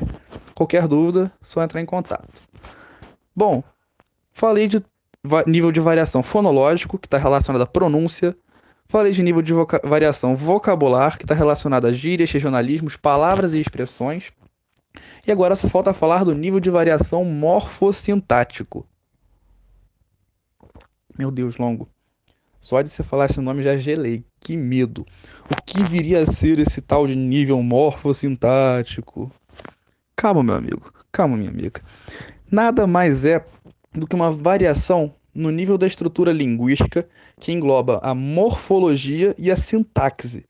Qualquer 0.55 0.87
dúvida, 0.87 1.31
só 1.41 1.61
entrar 1.63 1.81
em 1.81 1.85
contato. 1.85 2.27
Bom, 3.35 3.63
falei 4.31 4.67
de 4.67 4.83
nível 5.47 5.71
de 5.71 5.79
variação 5.79 6.21
fonológico, 6.21 6.97
que 6.97 7.07
está 7.07 7.17
relacionado 7.17 7.61
à 7.61 7.67
pronúncia. 7.67 8.35
Falei 8.87 9.13
de 9.13 9.23
nível 9.23 9.41
de 9.41 9.53
voca 9.53 9.79
variação 9.83 10.35
vocabular, 10.35 11.17
que 11.17 11.23
está 11.23 11.33
relacionado 11.33 11.85
a 11.85 11.93
gírias, 11.93 12.31
regionalismos, 12.31 12.97
palavras 12.97 13.53
e 13.53 13.61
expressões. 13.61 14.31
E 15.25 15.31
agora 15.31 15.55
só 15.55 15.69
falta 15.69 15.93
falar 15.93 16.23
do 16.23 16.35
nível 16.35 16.59
de 16.59 16.69
variação 16.69 17.23
morfossintático. 17.23 18.87
Meu 21.17 21.29
Deus, 21.29 21.57
longo. 21.57 21.87
Só 22.59 22.81
de 22.81 22.89
você 22.89 23.03
falar 23.03 23.25
esse 23.25 23.41
nome 23.41 23.61
já 23.61 23.77
gelei. 23.77 24.23
Que 24.39 24.55
medo. 24.55 25.05
O 25.51 25.63
que 25.65 25.83
viria 25.83 26.19
a 26.19 26.25
ser 26.25 26.59
esse 26.59 26.81
tal 26.81 27.05
de 27.05 27.15
nível 27.15 27.61
morfossintático? 27.61 29.31
Calma, 30.15 30.41
meu 30.41 30.55
amigo. 30.55 30.93
Calma, 31.11 31.35
minha 31.35 31.49
amiga. 31.49 31.81
Nada 32.49 32.87
mais 32.87 33.25
é 33.25 33.45
do 33.91 34.07
que 34.07 34.15
uma 34.15 34.31
variação 34.31 35.13
no 35.33 35.51
nível 35.51 35.77
da 35.77 35.87
estrutura 35.87 36.31
linguística 36.31 37.07
que 37.39 37.51
engloba 37.51 37.99
a 38.03 38.15
morfologia 38.15 39.35
e 39.37 39.51
a 39.51 39.57
sintaxe. 39.57 40.45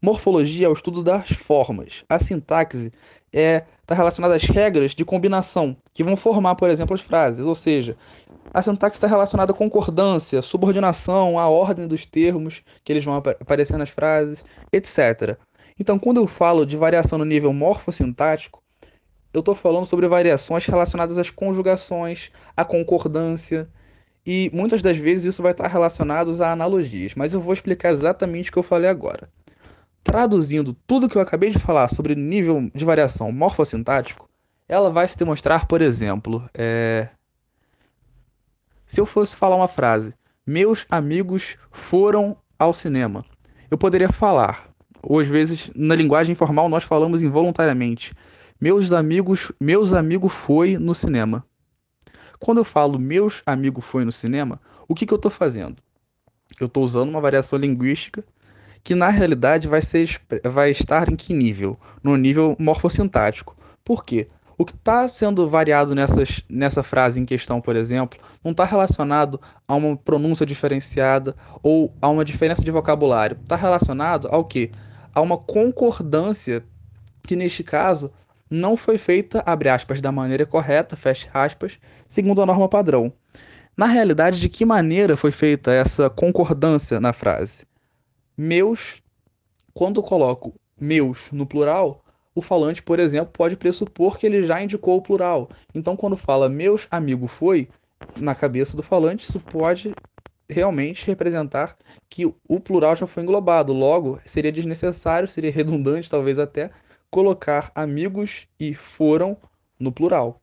Morfologia 0.00 0.66
é 0.66 0.70
o 0.70 0.72
estudo 0.72 1.02
das 1.02 1.30
formas. 1.30 2.04
A 2.08 2.18
sintaxe 2.18 2.92
é 3.32 3.64
está 3.88 3.94
relacionada 3.94 4.34
às 4.34 4.42
regras 4.42 4.94
de 4.94 5.02
combinação 5.02 5.74
que 5.94 6.04
vão 6.04 6.14
formar, 6.14 6.54
por 6.56 6.68
exemplo, 6.68 6.94
as 6.94 7.00
frases. 7.00 7.40
Ou 7.40 7.54
seja, 7.54 7.96
a 8.52 8.60
sintaxe 8.60 8.96
está 8.96 9.06
relacionada 9.06 9.52
à 9.52 9.54
concordância, 9.54 10.42
subordinação, 10.42 11.38
à 11.38 11.48
ordem 11.48 11.88
dos 11.88 12.04
termos 12.04 12.62
que 12.84 12.92
eles 12.92 13.02
vão 13.02 13.16
aparecer 13.16 13.78
nas 13.78 13.88
frases, 13.88 14.44
etc. 14.70 15.38
Então, 15.80 15.98
quando 15.98 16.18
eu 16.18 16.26
falo 16.26 16.66
de 16.66 16.76
variação 16.76 17.18
no 17.18 17.24
nível 17.24 17.50
morfossintático, 17.54 18.62
eu 19.32 19.40
estou 19.40 19.54
falando 19.54 19.86
sobre 19.86 20.06
variações 20.06 20.66
relacionadas 20.66 21.16
às 21.16 21.30
conjugações, 21.30 22.30
à 22.54 22.66
concordância, 22.66 23.70
e 24.26 24.50
muitas 24.52 24.82
das 24.82 24.98
vezes 24.98 25.32
isso 25.32 25.42
vai 25.42 25.52
estar 25.52 25.66
relacionado 25.66 26.30
a 26.42 26.52
analogias, 26.52 27.14
mas 27.14 27.32
eu 27.32 27.40
vou 27.40 27.54
explicar 27.54 27.90
exatamente 27.90 28.50
o 28.50 28.52
que 28.52 28.58
eu 28.58 28.62
falei 28.62 28.90
agora. 28.90 29.30
Traduzindo 30.02 30.74
tudo 30.86 31.08
que 31.08 31.16
eu 31.16 31.22
acabei 31.22 31.50
de 31.50 31.58
falar 31.58 31.88
sobre 31.88 32.14
nível 32.14 32.70
de 32.74 32.84
variação 32.84 33.30
morfossintático, 33.30 34.28
ela 34.68 34.90
vai 34.90 35.06
se 35.08 35.16
demonstrar, 35.16 35.66
por 35.66 35.80
exemplo, 35.80 36.48
é... 36.54 37.08
Se 38.86 39.00
eu 39.00 39.06
fosse 39.06 39.36
falar 39.36 39.56
uma 39.56 39.68
frase, 39.68 40.14
meus 40.46 40.86
amigos 40.88 41.58
foram 41.70 42.36
ao 42.58 42.72
cinema, 42.72 43.24
eu 43.70 43.76
poderia 43.76 44.10
falar, 44.10 44.70
ou 45.02 45.20
às 45.20 45.28
vezes 45.28 45.70
na 45.74 45.94
linguagem 45.94 46.32
informal 46.32 46.68
nós 46.68 46.84
falamos 46.84 47.22
involuntariamente, 47.22 48.12
meus 48.60 48.92
amigos, 48.92 49.52
meus 49.60 49.92
amigos 49.92 50.32
foi 50.32 50.76
no 50.76 50.94
cinema. 50.94 51.44
Quando 52.40 52.58
eu 52.58 52.64
falo 52.64 52.98
meus 52.98 53.42
amigos 53.46 53.84
foi 53.84 54.04
no 54.04 54.12
cinema, 54.12 54.60
o 54.88 54.94
que, 54.94 55.06
que 55.06 55.12
eu 55.12 55.16
estou 55.16 55.30
fazendo? 55.30 55.82
Eu 56.58 56.66
estou 56.66 56.84
usando 56.84 57.08
uma 57.08 57.20
variação 57.20 57.58
linguística 57.58 58.24
que 58.82 58.94
na 58.94 59.08
realidade 59.08 59.68
vai, 59.68 59.82
ser, 59.82 60.20
vai 60.44 60.70
estar 60.70 61.10
em 61.10 61.16
que 61.16 61.32
nível? 61.32 61.78
No 62.02 62.16
nível 62.16 62.56
morfossintático. 62.58 63.56
Por 63.84 64.04
quê? 64.04 64.28
O 64.56 64.64
que 64.64 64.72
está 64.72 65.06
sendo 65.06 65.48
variado 65.48 65.94
nessas, 65.94 66.42
nessa 66.48 66.82
frase 66.82 67.20
em 67.20 67.24
questão, 67.24 67.60
por 67.60 67.76
exemplo, 67.76 68.18
não 68.42 68.50
está 68.50 68.64
relacionado 68.64 69.40
a 69.68 69.74
uma 69.76 69.96
pronúncia 69.96 70.44
diferenciada 70.44 71.36
ou 71.62 71.94
a 72.02 72.08
uma 72.08 72.24
diferença 72.24 72.62
de 72.62 72.70
vocabulário. 72.72 73.38
Está 73.40 73.54
relacionado 73.54 74.26
ao 74.32 74.44
que? 74.44 74.72
A 75.14 75.20
uma 75.20 75.38
concordância 75.38 76.64
que, 77.22 77.36
neste 77.36 77.62
caso, 77.62 78.10
não 78.50 78.76
foi 78.76 78.98
feita, 78.98 79.44
abre 79.46 79.68
aspas, 79.68 80.00
da 80.00 80.10
maneira 80.10 80.44
correta, 80.44 80.96
fecha 80.96 81.28
aspas, 81.32 81.78
segundo 82.08 82.42
a 82.42 82.46
norma 82.46 82.68
padrão. 82.68 83.12
Na 83.76 83.86
realidade, 83.86 84.40
de 84.40 84.48
que 84.48 84.64
maneira 84.64 85.16
foi 85.16 85.30
feita 85.30 85.70
essa 85.70 86.10
concordância 86.10 86.98
na 86.98 87.12
frase? 87.12 87.67
Meus, 88.40 89.02
quando 89.74 89.98
eu 89.98 90.04
coloco 90.04 90.54
meus 90.80 91.32
no 91.32 91.44
plural, 91.44 92.04
o 92.36 92.40
falante, 92.40 92.80
por 92.80 93.00
exemplo, 93.00 93.32
pode 93.32 93.56
pressupor 93.56 94.16
que 94.16 94.24
ele 94.24 94.46
já 94.46 94.62
indicou 94.62 94.96
o 94.96 95.02
plural. 95.02 95.50
Então, 95.74 95.96
quando 95.96 96.16
fala 96.16 96.48
meus 96.48 96.86
amigo 96.88 97.26
foi, 97.26 97.68
na 98.20 98.36
cabeça 98.36 98.76
do 98.76 98.82
falante, 98.82 99.28
isso 99.28 99.40
pode 99.40 99.92
realmente 100.48 101.04
representar 101.04 101.76
que 102.08 102.26
o 102.26 102.60
plural 102.60 102.94
já 102.94 103.08
foi 103.08 103.24
englobado. 103.24 103.72
Logo, 103.72 104.20
seria 104.24 104.52
desnecessário, 104.52 105.26
seria 105.26 105.50
redundante 105.50 106.08
talvez 106.08 106.38
até, 106.38 106.70
colocar 107.10 107.72
amigos 107.74 108.46
e 108.60 108.72
foram 108.72 109.36
no 109.80 109.90
plural. 109.90 110.40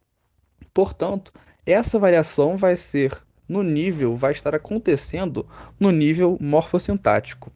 Portanto, 0.73 1.31
essa 1.65 1.97
variação 1.97 2.57
vai 2.57 2.75
ser 2.75 3.17
no 3.47 3.63
nível, 3.63 4.17
vai 4.17 4.33
estar 4.33 4.53
acontecendo 4.53 5.47
no 5.79 5.91
nível 5.91 6.37
morfossintático. 6.41 7.53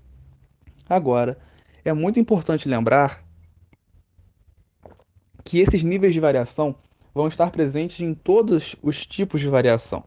Agora, 0.89 1.39
é 1.85 1.93
muito 1.93 2.19
importante 2.19 2.67
lembrar 2.67 3.23
que 5.43 5.59
esses 5.59 5.83
níveis 5.83 6.13
de 6.13 6.19
variação 6.19 6.75
vão 7.13 7.27
estar 7.27 7.51
presentes 7.51 7.99
em 8.01 8.13
todos 8.13 8.75
os 8.81 9.05
tipos 9.05 9.41
de 9.41 9.49
variação. 9.49 10.03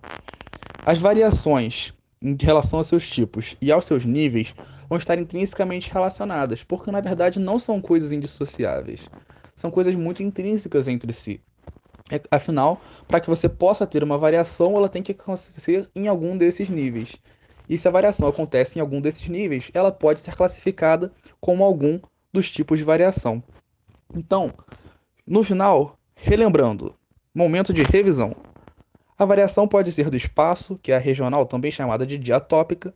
As 0.85 0.99
variações 0.99 1.95
em 2.23 2.37
relação 2.41 2.79
aos 2.81 2.89
seus 2.89 3.09
tipos 3.11 3.57
e 3.61 3.73
aos 3.73 3.85
seus 3.87 4.05
níveis 4.05 4.55
vão 4.89 4.99
estar 4.99 5.19
intrinsecamente 5.19 5.93
relacionadas, 5.93 6.65
porque 6.65 6.91
na 6.91 7.01
verdade 7.01 7.41
não 7.41 7.59
são 7.59 7.81
coisas 7.81 8.13
indissociáveis. 8.13 9.11
São 9.57 9.71
coisas 9.71 9.95
muito 9.95 10.23
intrínsecas 10.23 10.89
entre 10.89 11.13
si. 11.13 11.43
É, 12.11 12.21
afinal, 12.31 12.83
para 13.09 13.21
que 13.21 13.31
você 13.31 13.49
possa 13.49 13.87
ter 13.87 14.03
uma 14.05 14.19
variação, 14.19 14.77
ela 14.77 14.89
tem 14.89 15.03
que 15.03 15.13
acontecer 15.13 15.91
em 15.95 16.09
algum 16.09 16.37
desses 16.37 16.69
níveis. 16.69 17.21
E 17.73 17.79
se 17.79 17.89
a 17.89 17.91
variação 17.91 18.29
acontece 18.29 18.79
em 18.79 18.83
algum 18.83 19.01
desses 19.01 19.27
níveis, 19.31 19.71
ela 19.73 19.91
pode 19.91 20.21
ser 20.21 20.37
classificada 20.37 21.11
como 21.41 21.65
algum 21.65 21.99
dos 22.31 22.51
tipos 22.51 22.79
de 22.79 22.85
variação. 22.85 23.43
Então, 24.15 24.53
no 25.27 25.43
final, 25.43 25.97
relembrando, 26.15 26.95
momento 27.35 27.73
de 27.73 27.83
revisão. 27.83 28.37
A 29.19 29.25
variação 29.25 29.67
pode 29.67 29.91
ser 29.91 30.11
do 30.11 30.17
espaço, 30.19 30.79
que 30.83 30.93
é 30.93 30.97
a 30.97 30.99
regional, 30.99 31.47
também 31.47 31.71
chamada 31.71 32.05
de 32.05 32.19
diatópica, 32.19 32.93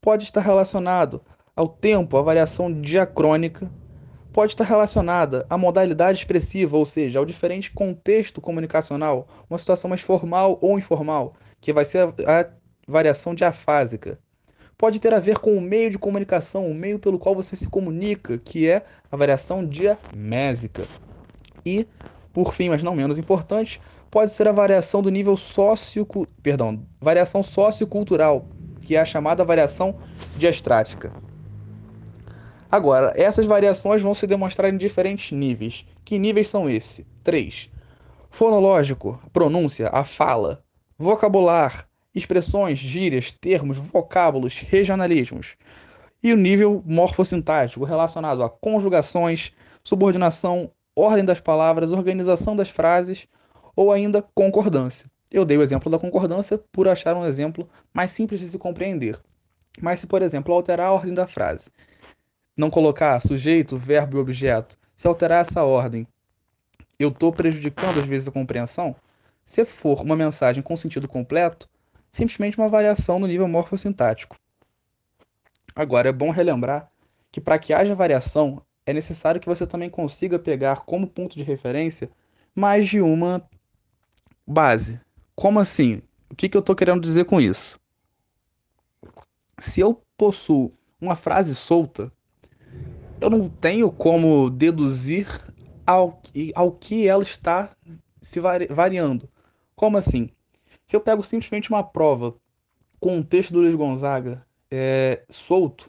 pode 0.00 0.22
estar 0.22 0.42
relacionado 0.42 1.20
ao 1.56 1.66
tempo, 1.66 2.16
a 2.16 2.22
variação 2.22 2.72
diacrônica, 2.72 3.68
pode 4.32 4.52
estar 4.52 4.62
relacionada 4.62 5.44
à 5.50 5.58
modalidade 5.58 6.20
expressiva, 6.20 6.76
ou 6.76 6.86
seja, 6.86 7.18
ao 7.18 7.24
diferente 7.24 7.72
contexto 7.72 8.40
comunicacional, 8.40 9.26
uma 9.50 9.58
situação 9.58 9.88
mais 9.88 10.02
formal 10.02 10.56
ou 10.62 10.78
informal, 10.78 11.34
que 11.60 11.72
vai 11.72 11.84
ser 11.84 12.14
a, 12.24 12.59
variação 12.90 13.34
diafásica. 13.34 14.18
Pode 14.76 14.98
ter 14.98 15.12
a 15.12 15.20
ver 15.20 15.38
com 15.38 15.56
o 15.56 15.60
meio 15.60 15.90
de 15.90 15.98
comunicação, 15.98 16.66
o 16.66 16.74
meio 16.74 16.98
pelo 16.98 17.18
qual 17.18 17.34
você 17.34 17.54
se 17.54 17.68
comunica, 17.68 18.38
que 18.38 18.68
é 18.68 18.84
a 19.10 19.16
variação 19.16 19.66
diamésica. 19.66 20.84
E, 21.64 21.86
por 22.32 22.54
fim, 22.54 22.70
mas 22.70 22.82
não 22.82 22.96
menos 22.96 23.18
importante, 23.18 23.80
pode 24.10 24.32
ser 24.32 24.48
a 24.48 24.52
variação 24.52 25.02
do 25.02 25.10
nível 25.10 25.36
socio, 25.36 26.06
perdão, 26.42 26.82
variação 27.00 27.42
sociocultural, 27.42 28.46
que 28.80 28.96
é 28.96 29.00
a 29.00 29.04
chamada 29.04 29.44
variação 29.44 29.96
diastrática. 30.36 31.12
Agora, 32.70 33.12
essas 33.16 33.46
variações 33.46 34.00
vão 34.00 34.14
se 34.14 34.26
demonstrar 34.26 34.72
em 34.72 34.78
diferentes 34.78 35.36
níveis. 35.36 35.84
Que 36.04 36.18
níveis 36.18 36.48
são 36.48 36.70
esses? 36.70 37.04
Três. 37.22 37.68
Fonológico, 38.30 39.20
pronúncia, 39.32 39.90
a 39.92 40.04
fala. 40.04 40.62
Vocabular, 40.96 41.89
expressões, 42.14 42.78
gírias, 42.78 43.30
termos, 43.30 43.76
vocábulos, 43.76 44.58
regionalismos. 44.58 45.56
E 46.22 46.32
o 46.32 46.36
nível 46.36 46.82
morfossintático, 46.84 47.84
relacionado 47.84 48.42
a 48.42 48.50
conjugações, 48.50 49.52
subordinação, 49.82 50.70
ordem 50.94 51.24
das 51.24 51.40
palavras, 51.40 51.92
organização 51.92 52.54
das 52.54 52.68
frases 52.68 53.26
ou 53.74 53.92
ainda 53.92 54.22
concordância. 54.34 55.10
Eu 55.30 55.44
dei 55.44 55.56
o 55.56 55.62
exemplo 55.62 55.90
da 55.90 55.98
concordância 55.98 56.58
por 56.72 56.88
achar 56.88 57.14
um 57.14 57.24
exemplo 57.24 57.68
mais 57.94 58.10
simples 58.10 58.40
de 58.40 58.50
se 58.50 58.58
compreender. 58.58 59.18
Mas 59.80 60.00
se, 60.00 60.06
por 60.06 60.20
exemplo, 60.20 60.52
alterar 60.52 60.88
a 60.88 60.92
ordem 60.92 61.14
da 61.14 61.26
frase 61.26 61.70
não 62.60 62.70
colocar 62.70 63.18
sujeito, 63.20 63.78
verbo 63.78 64.18
e 64.18 64.20
objeto, 64.20 64.76
se 64.94 65.08
alterar 65.08 65.40
essa 65.40 65.64
ordem, 65.64 66.06
eu 66.98 67.08
estou 67.08 67.32
prejudicando 67.32 67.98
às 67.98 68.06
vezes 68.06 68.28
a 68.28 68.32
compreensão? 68.32 68.94
Se 69.42 69.64
for 69.64 70.02
uma 70.02 70.14
mensagem 70.14 70.62
com 70.62 70.76
sentido 70.76 71.08
completo, 71.08 71.68
simplesmente 72.12 72.58
uma 72.58 72.68
variação 72.68 73.18
no 73.18 73.26
nível 73.26 73.48
morfossintático. 73.48 74.36
Agora, 75.74 76.08
é 76.08 76.12
bom 76.12 76.30
relembrar 76.30 76.90
que 77.30 77.40
para 77.40 77.58
que 77.58 77.72
haja 77.72 77.94
variação, 77.94 78.62
é 78.84 78.92
necessário 78.92 79.40
que 79.40 79.48
você 79.48 79.66
também 79.66 79.88
consiga 79.88 80.38
pegar 80.38 80.80
como 80.80 81.06
ponto 81.06 81.36
de 81.36 81.42
referência 81.42 82.10
mais 82.54 82.88
de 82.88 83.00
uma 83.00 83.48
base. 84.46 85.00
Como 85.34 85.60
assim? 85.60 86.02
O 86.28 86.34
que, 86.34 86.48
que 86.48 86.56
eu 86.56 86.60
estou 86.60 86.74
querendo 86.74 87.00
dizer 87.00 87.24
com 87.24 87.40
isso? 87.40 87.78
Se 89.58 89.80
eu 89.80 90.02
possuo 90.16 90.72
uma 91.00 91.16
frase 91.16 91.54
solta, 91.54 92.12
eu 93.20 93.30
não 93.30 93.48
tenho 93.48 93.90
como 93.90 94.50
deduzir 94.50 95.28
ao 95.86 96.12
que, 96.12 96.52
ao 96.54 96.72
que 96.72 97.06
ela 97.06 97.22
está 97.22 97.74
se 98.20 98.40
vari, 98.40 98.66
variando. 98.66 99.28
Como 99.74 99.96
assim? 99.96 100.30
Se 100.90 100.96
eu 100.96 101.00
pego 101.00 101.22
simplesmente 101.22 101.70
uma 101.70 101.84
prova 101.84 102.34
com 102.98 103.18
um 103.18 103.22
texto 103.22 103.52
do 103.52 103.60
Luiz 103.60 103.76
Gonzaga 103.76 104.44
é, 104.68 105.22
solto, 105.28 105.88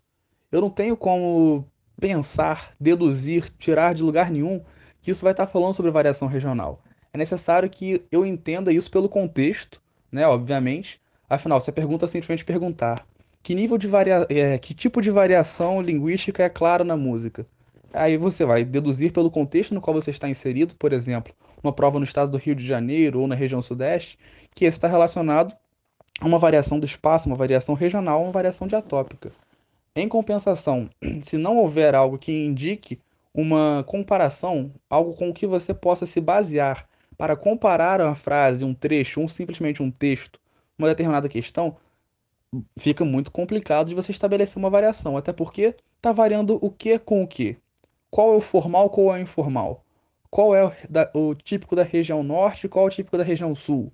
eu 0.51 0.61
não 0.61 0.69
tenho 0.69 0.95
como 0.95 1.65
pensar, 1.99 2.75
deduzir, 2.79 3.51
tirar 3.57 3.95
de 3.95 4.03
lugar 4.03 4.29
nenhum 4.29 4.63
que 5.01 5.09
isso 5.09 5.23
vai 5.23 5.33
estar 5.33 5.47
falando 5.47 5.73
sobre 5.73 5.89
variação 5.89 6.27
regional. 6.27 6.83
É 7.11 7.17
necessário 7.17 7.67
que 7.67 8.05
eu 8.11 8.23
entenda 8.23 8.71
isso 8.71 8.91
pelo 8.91 9.09
contexto, 9.09 9.81
né, 10.11 10.27
obviamente. 10.27 11.01
Afinal, 11.27 11.59
se 11.59 11.71
a 11.71 11.73
pergunta 11.73 12.05
é 12.05 12.07
simplesmente 12.07 12.45
perguntar 12.45 13.03
que 13.41 13.55
nível 13.55 13.79
de 13.79 13.87
varia... 13.87 14.27
É, 14.29 14.59
que 14.59 14.75
tipo 14.75 15.01
de 15.01 15.09
variação 15.09 15.81
linguística 15.81 16.43
é 16.43 16.49
claro 16.49 16.83
na 16.83 16.95
música? 16.95 17.47
Aí 17.91 18.17
você 18.17 18.45
vai 18.45 18.63
deduzir 18.63 19.11
pelo 19.11 19.31
contexto 19.31 19.73
no 19.73 19.81
qual 19.81 19.95
você 19.95 20.11
está 20.11 20.29
inserido, 20.29 20.75
por 20.75 20.93
exemplo, 20.93 21.33
uma 21.63 21.73
prova 21.73 21.99
no 21.99 22.05
estado 22.05 22.31
do 22.31 22.37
Rio 22.37 22.55
de 22.55 22.65
Janeiro 22.65 23.19
ou 23.19 23.27
na 23.27 23.35
região 23.35 23.61
sudeste, 23.61 24.17
que 24.53 24.65
isso 24.65 24.77
está 24.77 24.87
relacionado 24.87 25.55
a 26.19 26.25
uma 26.25 26.39
variação 26.39 26.79
do 26.79 26.85
espaço, 26.85 27.27
uma 27.27 27.35
variação 27.35 27.75
regional, 27.75 28.23
uma 28.23 28.31
variação 28.31 28.67
diatópica. 28.67 29.31
Em 29.95 30.07
compensação, 30.07 30.89
se 31.21 31.37
não 31.37 31.57
houver 31.57 31.95
algo 31.95 32.17
que 32.17 32.31
indique 32.31 32.99
uma 33.33 33.83
comparação, 33.87 34.71
algo 34.89 35.13
com 35.13 35.29
o 35.29 35.33
que 35.33 35.47
você 35.47 35.73
possa 35.73 36.05
se 36.05 36.19
basear 36.19 36.87
para 37.17 37.35
comparar 37.35 38.01
uma 38.01 38.15
frase, 38.15 38.65
um 38.65 38.73
trecho, 38.73 39.21
ou 39.21 39.27
simplesmente 39.27 39.81
um 39.81 39.91
texto, 39.91 40.39
uma 40.77 40.87
determinada 40.87 41.29
questão, 41.29 41.77
fica 42.77 43.05
muito 43.05 43.31
complicado 43.31 43.89
de 43.89 43.95
você 43.95 44.11
estabelecer 44.11 44.57
uma 44.57 44.69
variação, 44.69 45.15
até 45.15 45.31
porque 45.31 45.75
está 45.97 46.11
variando 46.11 46.57
o 46.61 46.69
que 46.69 46.97
com 46.99 47.23
o 47.23 47.27
que. 47.27 47.57
Qual 48.09 48.33
é 48.33 48.35
o 48.35 48.41
formal, 48.41 48.89
qual 48.89 49.15
é 49.15 49.19
o 49.19 49.21
informal? 49.21 49.85
Qual 50.31 50.55
é 50.55 50.65
o, 50.65 50.71
da, 50.89 51.11
o 51.13 51.35
típico 51.35 51.75
da 51.75 51.83
região 51.83 52.23
norte, 52.23 52.67
qual 52.67 52.85
é 52.85 52.87
o 52.87 52.91
típico 52.91 53.17
da 53.17 53.23
região 53.23 53.55
sul? 53.55 53.91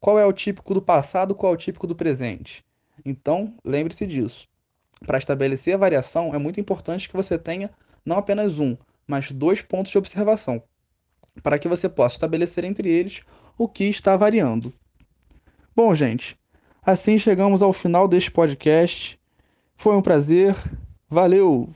Qual 0.00 0.18
é 0.18 0.24
o 0.24 0.32
típico 0.32 0.72
do 0.72 0.80
passado, 0.80 1.34
qual 1.34 1.52
é 1.52 1.54
o 1.54 1.58
típico 1.58 1.86
do 1.86 1.94
presente? 1.94 2.64
Então, 3.04 3.54
lembre-se 3.62 4.06
disso. 4.06 4.48
Para 5.06 5.18
estabelecer 5.18 5.74
a 5.74 5.78
variação, 5.78 6.34
é 6.34 6.38
muito 6.38 6.58
importante 6.58 7.08
que 7.08 7.16
você 7.16 7.36
tenha 7.36 7.70
não 8.06 8.16
apenas 8.16 8.58
um, 8.58 8.74
mas 9.06 9.30
dois 9.30 9.60
pontos 9.60 9.92
de 9.92 9.98
observação, 9.98 10.62
para 11.42 11.58
que 11.58 11.68
você 11.68 11.90
possa 11.90 12.14
estabelecer 12.14 12.64
entre 12.64 12.88
eles 12.88 13.20
o 13.58 13.68
que 13.68 13.84
está 13.84 14.16
variando. 14.16 14.72
Bom, 15.76 15.94
gente, 15.94 16.38
Assim 16.86 17.18
chegamos 17.18 17.62
ao 17.62 17.72
final 17.72 18.06
deste 18.06 18.30
podcast. 18.30 19.18
Foi 19.74 19.96
um 19.96 20.02
prazer. 20.02 20.54
Valeu! 21.08 21.70